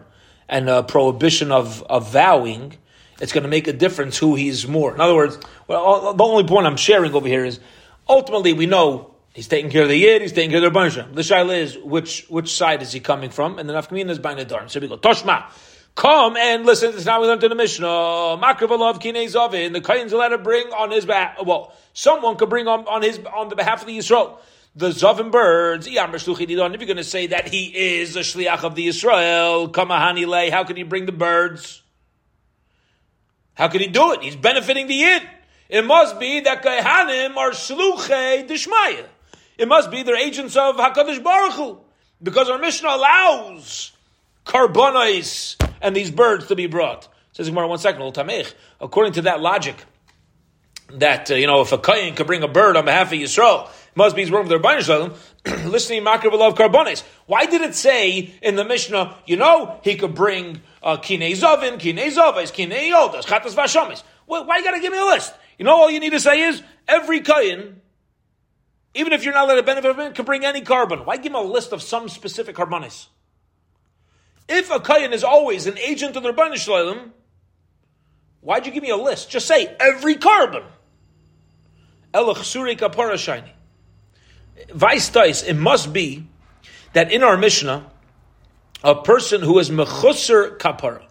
and 0.50 0.67
a 0.67 0.84
prohibition 0.84 1.53
of, 1.53 1.81
of 1.84 2.12
vowing. 2.12 2.74
It's 3.22 3.31
going 3.31 3.43
to 3.43 3.50
make 3.50 3.70
a 3.70 3.74
difference 3.74 4.17
who 4.17 4.36
he's 4.36 4.67
more. 4.67 4.93
In 4.93 5.00
other 5.00 5.15
words, 5.15 5.39
well, 5.70 6.13
the 6.13 6.24
only 6.25 6.43
point 6.43 6.67
I'm 6.67 6.75
sharing 6.75 7.13
over 7.13 7.29
here 7.29 7.46
is 7.46 7.62
ultimately 8.10 8.51
we 8.51 8.65
know 8.65 9.10
He's 9.33 9.47
taking 9.47 9.71
care 9.71 9.83
of 9.83 9.89
the 9.89 9.95
Yid, 9.95 10.21
he's 10.21 10.33
taking 10.33 10.51
care 10.51 10.63
of 10.63 10.73
the 10.73 10.77
Rebbeinu 10.77 11.15
The 11.15 11.21
Shaila 11.21 11.57
is, 11.57 11.77
which, 11.77 12.25
which 12.27 12.53
side 12.53 12.81
is 12.81 12.91
he 12.91 13.00
coming 13.00 13.29
from? 13.29 13.59
And 13.59 13.70
the 13.70 13.74
Nafkamina 13.74 14.09
is 14.09 14.20
buying 14.20 14.37
the 14.37 14.44
Darn. 14.44 14.67
So 14.67 14.81
we 14.81 14.89
go, 14.89 14.98
Toshma, 14.98 15.46
come 15.96 16.35
and 16.35 16.65
listen. 16.65 16.94
Is 16.94 17.05
now 17.05 17.22
we 17.22 17.27
learned 17.27 17.44
in 17.44 17.50
the 17.50 17.55
Mishnah. 17.55 17.87
Makravalov 17.87 19.01
Kinei 19.01 19.27
Zavin. 19.27 19.72
The 19.72 19.79
Kain's 19.79 20.11
allowed 20.11 20.29
to 20.29 20.37
bring 20.37 20.67
on 20.74 20.91
his 20.91 21.05
behalf, 21.05 21.46
well, 21.46 21.74
someone 21.94 22.35
could 22.35 22.50
bring 22.50 22.67
on, 22.67 22.85
on 22.87 23.03
his, 23.03 23.20
on 23.33 23.48
the 23.48 23.55
behalf 23.55 23.81
of 23.81 23.87
the 23.87 23.98
Yisrael. 23.98 24.37
The 24.75 24.89
Zavin 24.89 25.31
birds, 25.31 25.87
if 25.87 25.94
you're 25.94 26.07
going 26.07 26.98
to 26.98 27.03
say 27.03 27.27
that 27.27 27.48
he 27.50 28.00
is 28.00 28.15
a 28.15 28.22
Shliach 28.22 28.63
of 28.63 28.75
the 28.75 28.87
Yisrael, 28.87 29.72
Kamahani 29.72 30.27
Lay, 30.27 30.50
how 30.50 30.63
can 30.65 30.75
he 30.75 30.83
bring 30.83 31.05
the 31.05 31.11
birds? 31.11 31.83
How 33.53 33.67
can 33.67 33.81
he 33.81 33.87
do 33.87 34.13
it? 34.13 34.24
He's 34.24 34.35
benefiting 34.35 34.87
the 34.87 34.94
Yid. 34.94 35.24
It 35.70 35.85
must 35.85 36.20
be 36.20 36.41
that 36.41 36.63
Kaihanim 36.63 37.37
are 37.37 37.51
Shluchei 37.51 38.48
Dishmaya. 38.48 39.05
It 39.61 39.67
must 39.67 39.91
be 39.91 40.01
they're 40.01 40.15
agents 40.15 40.57
of 40.57 40.77
Hakadosh 40.77 41.24
Baruch 41.24 41.53
Hu, 41.53 41.77
because 42.24 42.50
our 42.50 42.57
Mishnah 42.57 42.89
allows 42.89 43.91
carbonais 44.43 45.55
and 45.79 45.95
these 45.95 46.09
birds 46.09 46.47
to 46.47 46.55
be 46.55 46.65
brought. 46.65 47.07
Says 47.33 47.47
Gemara, 47.47 47.67
one 47.67 47.77
second, 47.77 48.01
according 48.81 49.13
to 49.13 49.21
that 49.21 49.39
logic, 49.39 49.75
that 50.93 51.29
uh, 51.29 51.35
you 51.35 51.45
know 51.45 51.61
if 51.61 51.71
a 51.74 51.77
kohen 51.77 52.15
could 52.15 52.25
bring 52.25 52.41
a 52.41 52.47
bird 52.47 52.75
on 52.75 52.85
behalf 52.85 53.13
of 53.13 53.19
Yisrael, 53.19 53.67
it 53.67 53.95
must 53.95 54.15
be 54.15 54.24
his 54.24 54.31
work 54.31 54.47
with 54.47 54.50
their 54.50 54.59
Rebbeinu 54.59 55.15
listening 55.71 56.03
makar 56.03 56.31
love 56.31 56.55
carbones. 56.55 57.03
Why 57.27 57.45
did 57.45 57.61
it 57.61 57.75
say 57.75 58.33
in 58.41 58.55
the 58.55 58.65
Mishnah? 58.65 59.15
You 59.27 59.37
know 59.37 59.79
he 59.83 59.95
could 59.95 60.15
bring 60.15 60.61
uh, 60.81 60.97
kinei 60.97 61.33
zovin, 61.33 61.79
kinei 61.79 62.11
zoves, 62.11 62.51
kinei 62.51 62.89
chatas 63.21 63.53
vashamis. 63.53 64.01
Well, 64.25 64.43
why 64.47 64.57
you 64.57 64.63
got 64.63 64.71
to 64.71 64.81
give 64.81 64.91
me 64.91 64.97
a 64.97 65.05
list? 65.05 65.31
You 65.59 65.65
know 65.65 65.75
all 65.75 65.91
you 65.91 66.00
need 66.00 66.13
to 66.13 66.19
say 66.19 66.41
is 66.41 66.63
every 66.87 67.21
kohen 67.21 67.80
even 68.93 69.13
if 69.13 69.23
you're 69.23 69.33
not 69.33 69.45
allowed 69.45 69.55
to 69.55 69.63
benefit 69.63 69.95
from 69.95 70.07
it, 70.07 70.15
can 70.15 70.25
bring 70.25 70.45
any 70.45 70.61
carbon. 70.61 71.05
Why 71.05 71.17
give 71.17 71.31
him 71.31 71.35
a 71.35 71.41
list 71.41 71.71
of 71.71 71.81
some 71.81 72.09
specific 72.09 72.55
karbanis? 72.55 73.07
If 74.49 74.69
a 74.69 74.79
kayan 74.79 75.13
is 75.13 75.23
always 75.23 75.65
an 75.65 75.77
agent 75.77 76.15
of 76.17 76.23
the 76.23 76.33
Rabban 76.33 76.55
Shalom, 76.55 77.13
why'd 78.41 78.65
you 78.65 78.71
give 78.71 78.83
me 78.83 78.89
a 78.89 78.97
list? 78.97 79.29
Just 79.29 79.47
say 79.47 79.73
every 79.79 80.15
korban. 80.15 80.65
Elach 82.13 82.77
kapara 82.77 83.17
shiny. 83.17 83.53
Vice 84.73 85.09
dice, 85.09 85.43
it 85.43 85.55
must 85.55 85.93
be 85.93 86.27
that 86.93 87.11
in 87.11 87.23
our 87.23 87.37
Mishnah, 87.37 87.89
a 88.83 88.95
person 88.95 89.41
who 89.41 89.57
is 89.59 89.69
mechusser 89.69 90.57
kapara, 90.57 91.03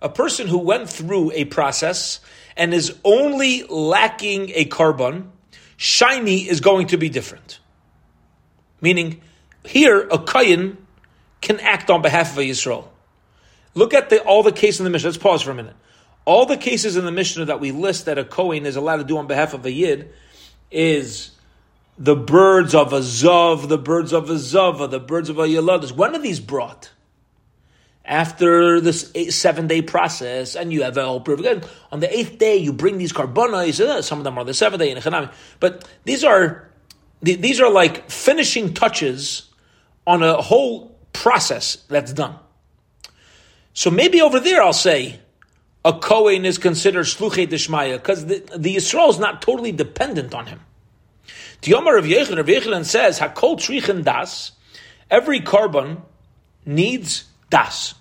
a 0.00 0.08
person 0.08 0.46
who 0.46 0.58
went 0.58 0.88
through 0.88 1.32
a 1.32 1.44
process 1.44 2.20
and 2.56 2.72
is 2.72 2.96
only 3.04 3.64
lacking 3.64 4.50
a 4.54 4.64
korban, 4.64 5.28
shiny 5.76 6.48
is 6.48 6.60
going 6.60 6.88
to 6.88 6.96
be 6.96 7.08
different. 7.08 7.60
Meaning, 8.80 9.20
here 9.64 10.02
a 10.02 10.18
kayin 10.18 10.76
can 11.40 11.60
act 11.60 11.90
on 11.90 12.02
behalf 12.02 12.32
of 12.32 12.38
a 12.38 12.42
Yisrael. 12.42 12.88
Look 13.74 13.94
at 13.94 14.10
the, 14.10 14.20
all 14.22 14.42
the 14.42 14.52
cases 14.52 14.80
in 14.80 14.84
the 14.84 14.90
Mishnah. 14.90 15.10
Let's 15.10 15.18
pause 15.18 15.42
for 15.42 15.50
a 15.50 15.54
minute. 15.54 15.76
All 16.24 16.46
the 16.46 16.56
cases 16.56 16.96
in 16.96 17.04
the 17.04 17.12
Mishnah 17.12 17.44
that 17.46 17.60
we 17.60 17.72
list 17.72 18.06
that 18.06 18.18
a 18.18 18.24
Kohen 18.24 18.66
is 18.66 18.76
allowed 18.76 18.96
to 18.96 19.04
do 19.04 19.18
on 19.18 19.26
behalf 19.26 19.54
of 19.54 19.64
a 19.64 19.70
Yid 19.70 20.12
is 20.70 21.30
the 21.98 22.16
birds 22.16 22.74
of 22.74 22.92
a 22.92 23.00
Zav, 23.00 23.68
the 23.68 23.78
birds 23.78 24.12
of 24.12 24.28
a 24.28 24.38
Zava, 24.38 24.88
the 24.88 24.98
birds 24.98 25.28
of 25.28 25.38
a 25.38 25.42
Yeladas. 25.42 25.92
When 25.92 26.14
are 26.14 26.18
these 26.18 26.40
brought? 26.40 26.90
After 28.06 28.80
this 28.80 29.12
seven 29.30 29.66
day 29.66 29.82
process, 29.82 30.54
and 30.54 30.72
you 30.72 30.82
have 30.82 30.96
a 30.96 31.04
whole 31.04 31.22
again 31.32 31.62
on 31.90 32.00
the 32.00 32.16
eighth 32.16 32.38
day, 32.38 32.56
you 32.56 32.72
bring 32.72 32.98
these 32.98 33.12
carbonos. 33.12 33.80
Uh, 33.80 34.00
some 34.00 34.18
of 34.18 34.24
them 34.24 34.38
are 34.38 34.44
the 34.44 34.54
seventh 34.54 34.80
day 34.80 34.90
in 34.90 34.98
Echanami, 34.98 35.32
but 35.60 35.86
these 36.04 36.24
are 36.24 36.70
these 37.20 37.60
are 37.60 37.70
like 37.70 38.10
finishing 38.10 38.74
touches 38.74 39.50
on 40.06 40.22
a 40.22 40.40
whole 40.40 40.96
process 41.12 41.76
that's 41.88 42.12
done. 42.12 42.38
So 43.72 43.90
maybe 43.90 44.20
over 44.22 44.38
there, 44.40 44.62
I'll 44.62 44.72
say 44.72 45.20
a 45.84 45.92
Kohen 45.92 46.44
is 46.44 46.58
considered 46.58 47.06
Shluchei 47.06 47.46
Deshmaya 47.46 47.94
because 47.94 48.26
the, 48.26 48.38
the 48.56 48.76
Yisrael 48.76 49.10
is 49.10 49.18
not 49.18 49.42
totally 49.42 49.72
dependent 49.72 50.34
on 50.34 50.46
him. 50.46 50.60
The 51.62 51.72
Yomar 51.72 51.98
of 51.98 52.04
Yechon, 52.04 52.36
Rav 52.36 52.46
Yechon 52.46 52.84
says, 52.84 53.18
Hakol 53.18 53.56
Trichen 53.56 54.04
Das, 54.04 54.52
every 55.10 55.40
carbon 55.40 56.02
needs 56.64 57.24
das, 57.50 57.94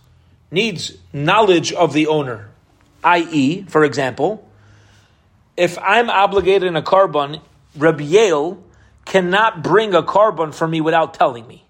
needs 0.51 0.93
knowledge 1.13 1.73
of 1.73 1.93
the 1.93 2.08
owner. 2.08 2.49
I.e., 3.03 3.63
for 3.63 3.84
example, 3.84 4.47
if 5.55 5.77
I'm 5.77 6.10
obligated 6.10 6.67
in 6.67 6.75
a 6.75 6.81
carbon, 6.81 7.39
Rabbi 7.77 8.03
Yale 8.03 8.63
cannot 9.05 9.63
bring 9.63 9.93
a 9.93 10.03
carbon 10.03 10.51
for 10.51 10.67
me 10.67 10.81
without 10.81 11.13
telling 11.13 11.47
me. 11.47 11.63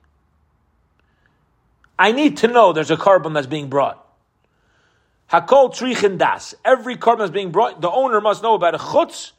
I 1.98 2.12
need 2.12 2.38
to 2.38 2.48
know 2.48 2.74
there's 2.74 2.92
a 2.92 2.98
carbon 2.98 3.34
that's 3.34 3.48
being 3.48 3.70
brought. 3.70 4.02
Hakol 5.32 5.74
trichin 5.74 6.18
das. 6.18 6.54
Every 6.64 6.98
carbon 6.98 7.24
that's 7.24 7.34
being 7.34 7.52
brought, 7.52 7.82
the 7.82 7.90
owner 7.90 8.22
must 8.22 8.44
know 8.44 8.54
about 8.54 8.76
a 8.76 8.78
chutz 8.78 9.32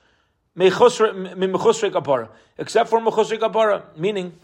kapara, 0.56 2.28
except 2.58 2.90
for 2.90 3.00
mechusrik 3.00 3.38
kapara. 3.38 3.82
Meaning, 3.96 4.34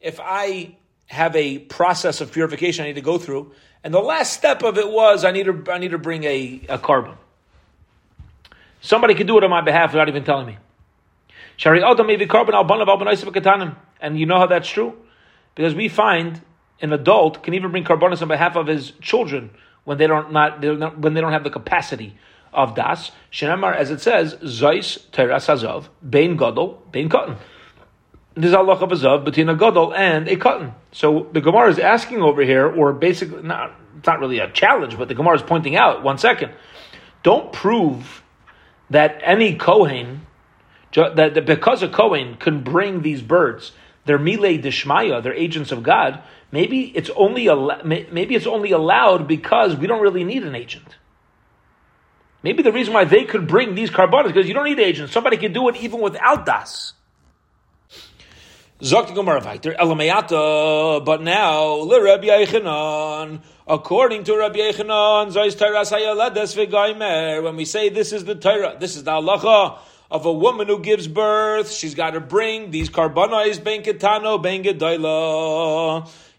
if 0.00 0.18
I 0.22 0.76
have 1.08 1.34
a 1.36 1.58
process 1.58 2.20
of 2.20 2.32
purification 2.32 2.84
I 2.84 2.88
need 2.88 2.94
to 2.94 3.00
go 3.00 3.18
through, 3.18 3.52
and 3.82 3.92
the 3.92 4.00
last 4.00 4.32
step 4.32 4.62
of 4.62 4.78
it 4.78 4.90
was 4.90 5.24
I 5.24 5.32
need 5.32 5.46
to 5.46 5.64
I 5.70 5.78
need 5.78 5.90
to 5.90 5.98
bring 5.98 6.24
a, 6.24 6.60
a 6.68 6.78
korban. 6.78 7.16
Somebody 8.80 9.14
could 9.14 9.26
do 9.26 9.36
it 9.38 9.44
on 9.44 9.50
my 9.50 9.60
behalf 9.60 9.92
without 9.92 10.08
even 10.08 10.24
telling 10.24 10.46
me. 10.46 10.58
Shari 11.56 11.80
carbon 12.28 12.54
And 14.00 14.18
you 14.18 14.26
know 14.26 14.38
how 14.38 14.46
that's 14.46 14.68
true? 14.68 14.94
Because 15.56 15.74
we 15.74 15.88
find 15.88 16.40
an 16.80 16.92
adult 16.92 17.42
can 17.42 17.54
even 17.54 17.72
bring 17.72 17.82
carbonis 17.82 18.22
on 18.22 18.28
behalf 18.28 18.54
of 18.54 18.68
his 18.68 18.92
children 19.00 19.50
when 19.84 19.98
they 19.98 20.06
don't 20.06 20.32
not, 20.32 20.62
not 20.62 20.98
when 20.98 21.14
they 21.14 21.20
don't 21.20 21.32
have 21.32 21.42
the 21.42 21.50
capacity 21.50 22.16
of 22.52 22.74
das. 22.74 23.10
Shenamar, 23.32 23.74
as 23.74 23.90
it 23.90 24.00
says, 24.00 24.34
Zeis 24.36 24.98
Teras 25.10 25.48
Hazov, 25.48 25.88
Bein 26.08 26.36
Gadol, 26.36 26.82
Bein 26.92 27.08
Cotton. 27.08 27.36
There's 28.40 28.54
a 28.54 28.60
loch 28.60 28.82
of 28.82 28.92
a 28.92 28.94
zav 28.94 29.24
between 29.24 29.48
a 29.48 29.56
gadol 29.56 29.92
and 29.92 30.28
a 30.28 30.36
cotton. 30.36 30.72
So 30.92 31.28
the 31.32 31.40
Gemara 31.40 31.70
is 31.70 31.78
asking 31.78 32.22
over 32.22 32.42
here, 32.42 32.66
or 32.66 32.92
basically, 32.92 33.42
not, 33.42 33.74
it's 33.98 34.06
not 34.06 34.20
really 34.20 34.38
a 34.38 34.50
challenge, 34.50 34.96
but 34.96 35.08
the 35.08 35.14
Gemara 35.14 35.36
is 35.36 35.42
pointing 35.42 35.76
out, 35.76 36.04
one 36.04 36.18
second, 36.18 36.52
don't 37.22 37.52
prove 37.52 38.22
that 38.90 39.20
any 39.24 39.56
Kohen, 39.56 40.26
that, 40.94 41.44
because 41.44 41.82
a 41.82 41.88
Kohen 41.88 42.36
can 42.36 42.62
bring 42.62 43.02
these 43.02 43.22
birds, 43.22 43.72
they're 44.04 44.18
milei 44.18 44.62
dishmaya, 44.62 45.22
they're 45.22 45.34
agents 45.34 45.72
of 45.72 45.82
God, 45.82 46.22
maybe 46.52 46.92
it's 46.96 47.10
only 47.16 47.48
maybe 47.84 48.34
it's 48.34 48.46
only 48.46 48.70
allowed 48.70 49.28
because 49.28 49.76
we 49.76 49.86
don't 49.86 50.00
really 50.00 50.24
need 50.24 50.44
an 50.44 50.54
agent. 50.54 50.96
Maybe 52.42 52.62
the 52.62 52.72
reason 52.72 52.94
why 52.94 53.04
they 53.04 53.24
could 53.24 53.48
bring 53.48 53.74
these 53.74 53.90
carbonas 53.90 54.32
because 54.32 54.46
you 54.46 54.54
don't 54.54 54.64
need 54.64 54.78
agents. 54.78 55.12
Somebody 55.12 55.36
can 55.36 55.52
do 55.52 55.68
it 55.68 55.76
even 55.76 56.00
without 56.00 56.46
das. 56.46 56.94
But 58.80 59.10
now, 59.10 59.20
Rabbi 61.90 62.28
according 63.66 64.22
to 64.24 64.36
Rabbi 64.36 64.58
Yechanan, 64.58 65.34
when 67.42 67.56
we 67.56 67.64
say 67.64 67.88
this 67.88 68.12
is 68.12 68.24
the 68.24 68.36
Torah, 68.36 68.76
this 68.78 68.94
is 68.94 69.02
the 69.02 69.10
halacha 69.10 69.78
of 70.12 70.26
a 70.26 70.32
woman 70.32 70.68
who 70.68 70.78
gives 70.78 71.08
birth, 71.08 71.72
she's 71.72 71.96
got 71.96 72.12
to 72.12 72.20
bring 72.20 72.70
these 72.70 72.88
karbanas 72.88 73.64
ben 73.64 73.82
ketano 73.82 74.40
ben. 74.40 74.62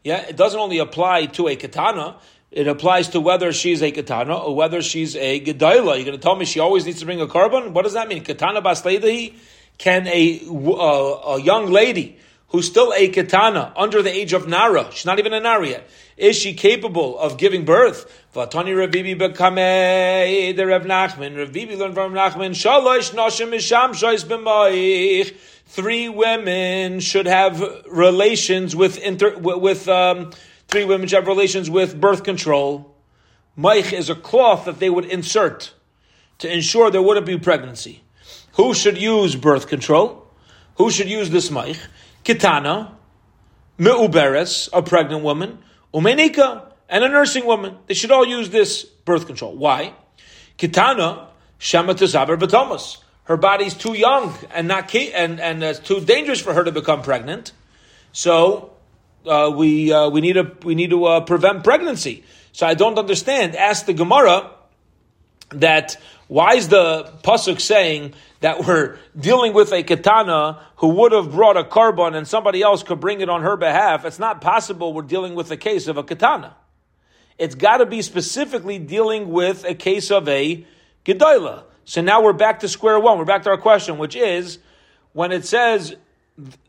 Yeah, 0.06 0.21
it 0.21 0.38
doesn't 0.38 0.60
only 0.62 0.78
apply 0.78 1.25
to 1.25 1.49
a 1.49 1.58
katana, 1.58 2.15
it 2.52 2.69
applies 2.69 3.10
to 3.10 3.19
whether 3.19 3.52
she's 3.52 3.84
a 3.84 3.91
katana 3.91 4.38
or 4.38 4.56
whether 4.56 4.82
she's 4.82 5.17
a 5.17 5.41
gedayla. 5.41 5.97
You're 5.97 6.06
going 6.06 6.12
to 6.12 6.17
tell 6.17 6.38
me 6.38 6.45
she 6.45 6.62
always 6.62 6.86
needs 6.86 7.02
to 7.02 7.06
bring 7.06 7.19
a 7.19 7.28
carbon? 7.28 7.73
What 7.73 7.82
does 7.82 7.95
that 7.95 8.08
mean? 8.08 8.23
Katana 8.23 8.62
basleidahi? 8.62 9.34
Can 9.78 10.08
a, 10.08 10.41
uh, 10.47 11.36
a 11.36 11.41
young 11.41 11.67
lady 11.67 12.15
who's 12.49 12.67
still 12.67 12.93
a 12.95 13.07
katana 13.09 13.73
under 13.75 14.01
the 14.01 14.13
age 14.13 14.33
of 14.33 14.47
Nara, 14.47 14.89
she's 14.91 15.05
not 15.05 15.19
even 15.19 15.33
a 15.33 15.39
Nara 15.39 15.67
yet, 15.67 15.89
is 16.17 16.35
she 16.35 16.53
capable 16.53 17.17
of 17.17 17.38
giving 17.38 17.63
birth? 17.63 18.05
Vatani 18.35 18.77
Rav 18.77 18.91
Bivi 18.91 19.17
bekame 19.17 20.55
the 20.55 20.63
Nachman. 20.63 21.38
Rav 21.38 21.51
Bivi 21.51 21.77
learned 21.77 21.95
from 21.95 22.13
Nachman. 22.13 22.51
Shalosh 22.51 23.13
noshim. 23.13 23.49
Three 25.65 26.09
women 26.09 26.99
should 26.99 27.27
have 27.27 27.62
relations 27.88 28.75
with 28.75 28.97
inter, 28.97 29.38
with 29.38 29.88
um, 29.88 30.31
three 30.67 30.83
women 30.83 31.07
should 31.07 31.17
have 31.17 31.27
relations 31.27 31.69
with 31.69 31.99
birth 31.99 32.23
control. 32.23 32.95
Maich 33.57 33.93
is 33.93 34.09
a 34.09 34.15
cloth 34.15 34.65
that 34.65 34.79
they 34.79 34.89
would 34.89 35.05
insert 35.05 35.73
to 36.39 36.51
ensure 36.51 36.89
there 36.89 37.01
wouldn't 37.01 37.25
be 37.25 37.38
pregnancy. 37.38 38.01
Who 38.53 38.73
should 38.73 38.97
use 38.97 39.35
birth 39.35 39.67
control? 39.67 40.27
Who 40.77 40.91
should 40.91 41.09
use 41.09 41.29
this 41.29 41.49
maich? 41.49 41.79
Kitana, 42.23 42.91
Me'uberes, 43.77 44.69
a 44.73 44.82
pregnant 44.82 45.23
woman, 45.23 45.60
Umenika, 45.93 46.63
and 46.89 47.03
a 47.03 47.10
nursing 47.10 47.45
woman. 47.45 47.77
They 47.88 47.93
should 47.93 48.12
all 48.12 48.25
use 48.25 48.49
this 48.49 48.84
birth 48.84 49.25
control. 49.25 49.55
Why? 49.55 49.93
Kitana, 50.58 51.27
Shematazaber 51.60 52.38
Batomas. 52.38 52.97
Her 53.23 53.38
body's 53.38 53.75
too 53.75 53.93
young 53.93 54.34
and 54.53 54.67
not 54.67 54.93
and 54.95 55.39
and 55.39 55.63
it's 55.63 55.79
too 55.79 56.01
dangerous 56.01 56.41
for 56.41 56.53
her 56.53 56.63
to 56.63 56.71
become 56.71 57.03
pregnant. 57.03 57.51
So 58.12 58.73
uh, 59.25 59.51
we 59.55 59.93
uh, 59.93 60.10
we 60.10 60.21
need 60.21 60.34
to 60.34 60.51
we 60.63 60.73
need 60.73 60.89
to 60.89 61.05
uh, 61.05 61.21
prevent 61.21 61.63
pregnancy. 61.63 62.23
So 62.53 62.65
I 62.65 62.73
don't 62.73 62.97
understand. 62.97 63.55
Ask 63.55 63.86
the 63.86 63.93
Gemara 63.93 64.49
that 65.51 65.97
why 66.27 66.55
is 66.55 66.69
the 66.69 67.13
pasuk 67.23 67.62
saying 67.62 68.13
that 68.41 68.65
we're 68.65 68.97
dealing 69.17 69.54
with 69.54 69.73
a 69.73 69.84
katana 69.84 70.62
who 70.78 70.88
would 70.89 71.12
have 71.12 71.32
brought 71.32 71.58
a 71.58 71.63
carbon 71.63 72.15
and 72.15 72.28
somebody 72.28 72.62
else 72.62 72.84
could 72.84 72.99
bring 72.99 73.21
it 73.21 73.30
on 73.30 73.41
her 73.41 73.58
behalf? 73.58 74.06
It's 74.06 74.19
not 74.19 74.41
possible 74.41 74.93
we're 74.93 75.02
dealing 75.02 75.36
with 75.36 75.52
a 75.52 75.58
case 75.58 75.88
of 75.88 75.97
a 75.97 76.04
katana. 76.04 76.56
It's 77.38 77.56
got 77.56 77.78
to 77.78 77.86
be 77.86 78.02
specifically 78.02 78.80
dealing 78.80 79.30
with 79.30 79.63
a 79.65 79.73
case 79.73 80.12
of 80.12 80.28
a 80.28 80.65
gedola. 81.06 81.63
So 81.86 82.02
now 82.02 82.21
we're 82.21 82.34
back 82.34 82.60
to 82.62 82.67
square 82.67 82.99
one. 82.99 83.17
We're 83.17 83.25
back 83.25 83.43
to 83.43 83.49
our 83.49 83.58
question, 83.58 83.97
which 83.97 84.15
is 84.15 84.60
when 85.13 85.32
it 85.32 85.45
says, 85.45 85.95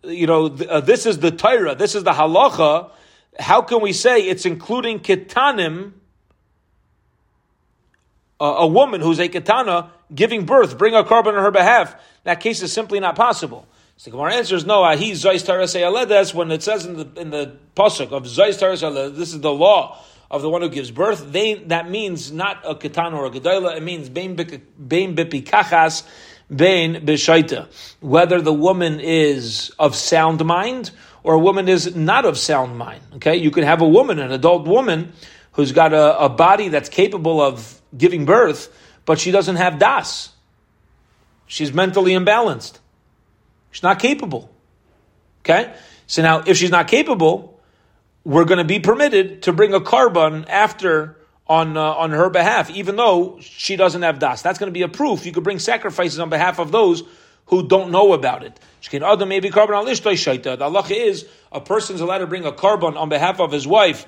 you 0.02 0.26
know, 0.26 0.46
uh, 0.46 0.80
this 0.80 1.06
is 1.06 1.18
the 1.18 1.30
Torah, 1.30 1.74
this 1.74 1.94
is 1.94 2.04
the 2.04 2.12
halacha. 2.12 2.90
How 3.38 3.62
can 3.62 3.80
we 3.80 3.92
say 3.92 4.22
it's 4.22 4.46
including 4.46 5.00
ketanim 5.00 5.92
a 8.40 8.66
woman 8.66 9.00
who's 9.00 9.20
a 9.20 9.28
katana 9.28 9.90
giving 10.14 10.46
birth, 10.46 10.78
bring 10.78 10.94
a 10.94 11.04
carbon 11.04 11.34
on 11.34 11.42
her 11.42 11.50
behalf, 11.50 11.94
that 12.24 12.40
case 12.40 12.62
is 12.62 12.72
simply 12.72 12.98
not 12.98 13.14
possible. 13.16 13.66
So 13.96 14.10
the 14.10 14.16
Gemara 14.16 14.34
answers, 14.34 14.64
no, 14.64 14.88
he 14.96 15.12
zois 15.12 15.46
aledes, 15.46 16.32
when 16.32 16.50
it 16.50 16.62
says 16.62 16.86
in 16.86 16.96
the, 16.96 17.20
in 17.20 17.30
the 17.30 17.56
pasuk 17.76 18.12
of 18.12 18.24
zois 18.24 18.82
aledes, 18.82 19.18
this 19.18 19.34
is 19.34 19.40
the 19.40 19.52
law 19.52 20.02
of 20.30 20.42
the 20.42 20.48
one 20.48 20.62
who 20.62 20.68
gives 20.68 20.90
birth, 20.90 21.32
they, 21.32 21.54
that 21.54 21.90
means 21.90 22.32
not 22.32 22.62
a 22.64 22.74
katana 22.74 23.16
or 23.16 23.26
a 23.26 23.30
gedayla, 23.30 23.76
it 23.76 23.82
means 23.82 24.08
bein 24.08 24.36
bipikachas, 24.36 26.04
bein 26.54 27.04
beshaita. 27.04 27.66
Whether 28.00 28.40
the 28.40 28.52
woman 28.52 29.00
is 29.00 29.70
of 29.78 29.94
sound 29.94 30.44
mind 30.44 30.92
or 31.22 31.34
a 31.34 31.38
woman 31.38 31.68
is 31.68 31.94
not 31.94 32.24
of 32.24 32.38
sound 32.38 32.78
mind. 32.78 33.02
Okay, 33.16 33.36
you 33.36 33.50
can 33.50 33.64
have 33.64 33.82
a 33.82 33.88
woman, 33.88 34.18
an 34.18 34.32
adult 34.32 34.66
woman, 34.66 35.12
who's 35.52 35.72
got 35.72 35.92
a, 35.92 36.18
a 36.18 36.28
body 36.28 36.68
that's 36.68 36.88
capable 36.88 37.40
of 37.40 37.79
giving 37.96 38.24
birth, 38.24 38.74
but 39.04 39.18
she 39.18 39.30
doesn't 39.30 39.56
have 39.56 39.78
das. 39.78 40.30
She's 41.46 41.72
mentally 41.72 42.12
imbalanced. 42.12 42.78
She's 43.70 43.82
not 43.82 43.98
capable. 43.98 44.50
Okay? 45.44 45.72
So 46.06 46.22
now, 46.22 46.42
if 46.46 46.56
she's 46.56 46.70
not 46.70 46.88
capable, 46.88 47.60
we're 48.24 48.44
going 48.44 48.58
to 48.58 48.64
be 48.64 48.80
permitted 48.80 49.42
to 49.42 49.52
bring 49.52 49.74
a 49.74 49.80
carbon 49.80 50.44
after 50.48 51.16
on 51.46 51.76
uh, 51.76 51.82
on 51.82 52.10
her 52.12 52.30
behalf, 52.30 52.70
even 52.70 52.96
though 52.96 53.38
she 53.40 53.76
doesn't 53.76 54.02
have 54.02 54.20
das. 54.20 54.42
That's 54.42 54.58
going 54.58 54.68
to 54.68 54.72
be 54.72 54.82
a 54.82 54.88
proof. 54.88 55.26
You 55.26 55.32
could 55.32 55.44
bring 55.44 55.58
sacrifices 55.58 56.20
on 56.20 56.30
behalf 56.30 56.60
of 56.60 56.70
those 56.70 57.02
who 57.46 57.66
don't 57.66 57.90
know 57.90 58.12
about 58.12 58.44
it. 58.44 58.60
The 58.88 58.98
halacha 59.00 60.90
is 60.90 61.26
a 61.50 61.60
person's 61.60 62.00
allowed 62.00 62.18
to 62.18 62.26
bring 62.26 62.46
a 62.46 62.52
carbon 62.52 62.96
on 62.96 63.08
behalf 63.08 63.40
of 63.40 63.50
his 63.50 63.66
wife 63.66 64.06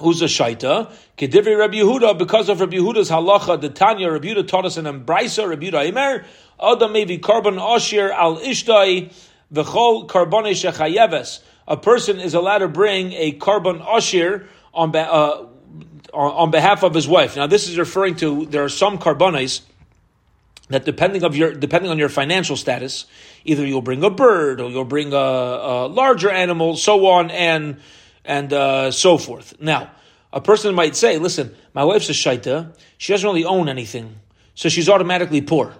who's 0.00 0.22
a 0.22 0.26
shaita, 0.26 0.92
kedivri 1.16 1.58
Rabbi 1.58 1.76
Yehuda, 1.76 2.18
because 2.18 2.48
of 2.48 2.60
Rabbi 2.60 2.76
Yehuda's 2.76 3.10
halacha, 3.10 3.60
the 3.60 3.68
Tanya, 3.68 4.10
Rabbi 4.10 4.28
Yehuda 4.28 4.48
taught 4.48 4.66
us 4.66 4.76
in 4.76 4.84
Embraisa, 4.84 5.48
Rabbi 5.48 5.70
Yehuda 5.70 5.92
Imer, 5.92 6.24
Adam 6.60 6.92
maybe 6.92 7.18
carbon 7.18 7.58
ashir 7.58 8.10
al 8.10 8.38
ishtai, 8.38 9.12
v'chol 9.52 10.06
karbone 10.06 10.52
shechayeves. 10.52 11.40
A 11.68 11.76
person 11.76 12.20
is 12.20 12.34
allowed 12.34 12.58
to 12.58 12.68
bring 12.68 13.12
a 13.12 13.32
carbon 13.32 13.80
ashir 13.80 14.48
on, 14.72 14.94
uh, 14.94 15.46
on 16.12 16.50
behalf 16.50 16.82
of 16.82 16.94
his 16.94 17.08
wife. 17.08 17.36
Now, 17.36 17.46
this 17.46 17.68
is 17.68 17.78
referring 17.78 18.16
to 18.16 18.46
there 18.46 18.64
are 18.64 18.68
some 18.68 18.98
carbones 18.98 19.62
that 20.68 20.84
depending 20.84 21.22
of 21.22 21.36
your 21.36 21.52
depending 21.52 21.90
on 21.90 21.98
your 21.98 22.08
financial 22.08 22.56
status, 22.56 23.06
either 23.44 23.64
you'll 23.64 23.82
bring 23.82 24.02
a 24.02 24.10
bird 24.10 24.60
or 24.60 24.68
you'll 24.70 24.84
bring 24.84 25.12
a, 25.12 25.16
a 25.16 25.86
larger 25.86 26.30
animal, 26.30 26.76
so 26.76 27.06
on 27.06 27.30
and 27.30 27.78
and 28.26 28.52
uh, 28.52 28.90
so 28.90 29.18
forth. 29.18 29.54
Now, 29.60 29.90
a 30.32 30.40
person 30.40 30.74
might 30.74 30.96
say, 30.96 31.18
listen, 31.18 31.54
my 31.74 31.84
wife's 31.84 32.08
a 32.08 32.12
shaita, 32.12 32.76
she 32.98 33.12
doesn't 33.12 33.26
really 33.26 33.44
own 33.44 33.68
anything, 33.68 34.16
so 34.54 34.68
she's 34.68 34.88
automatically 34.88 35.40
poor. 35.40 35.74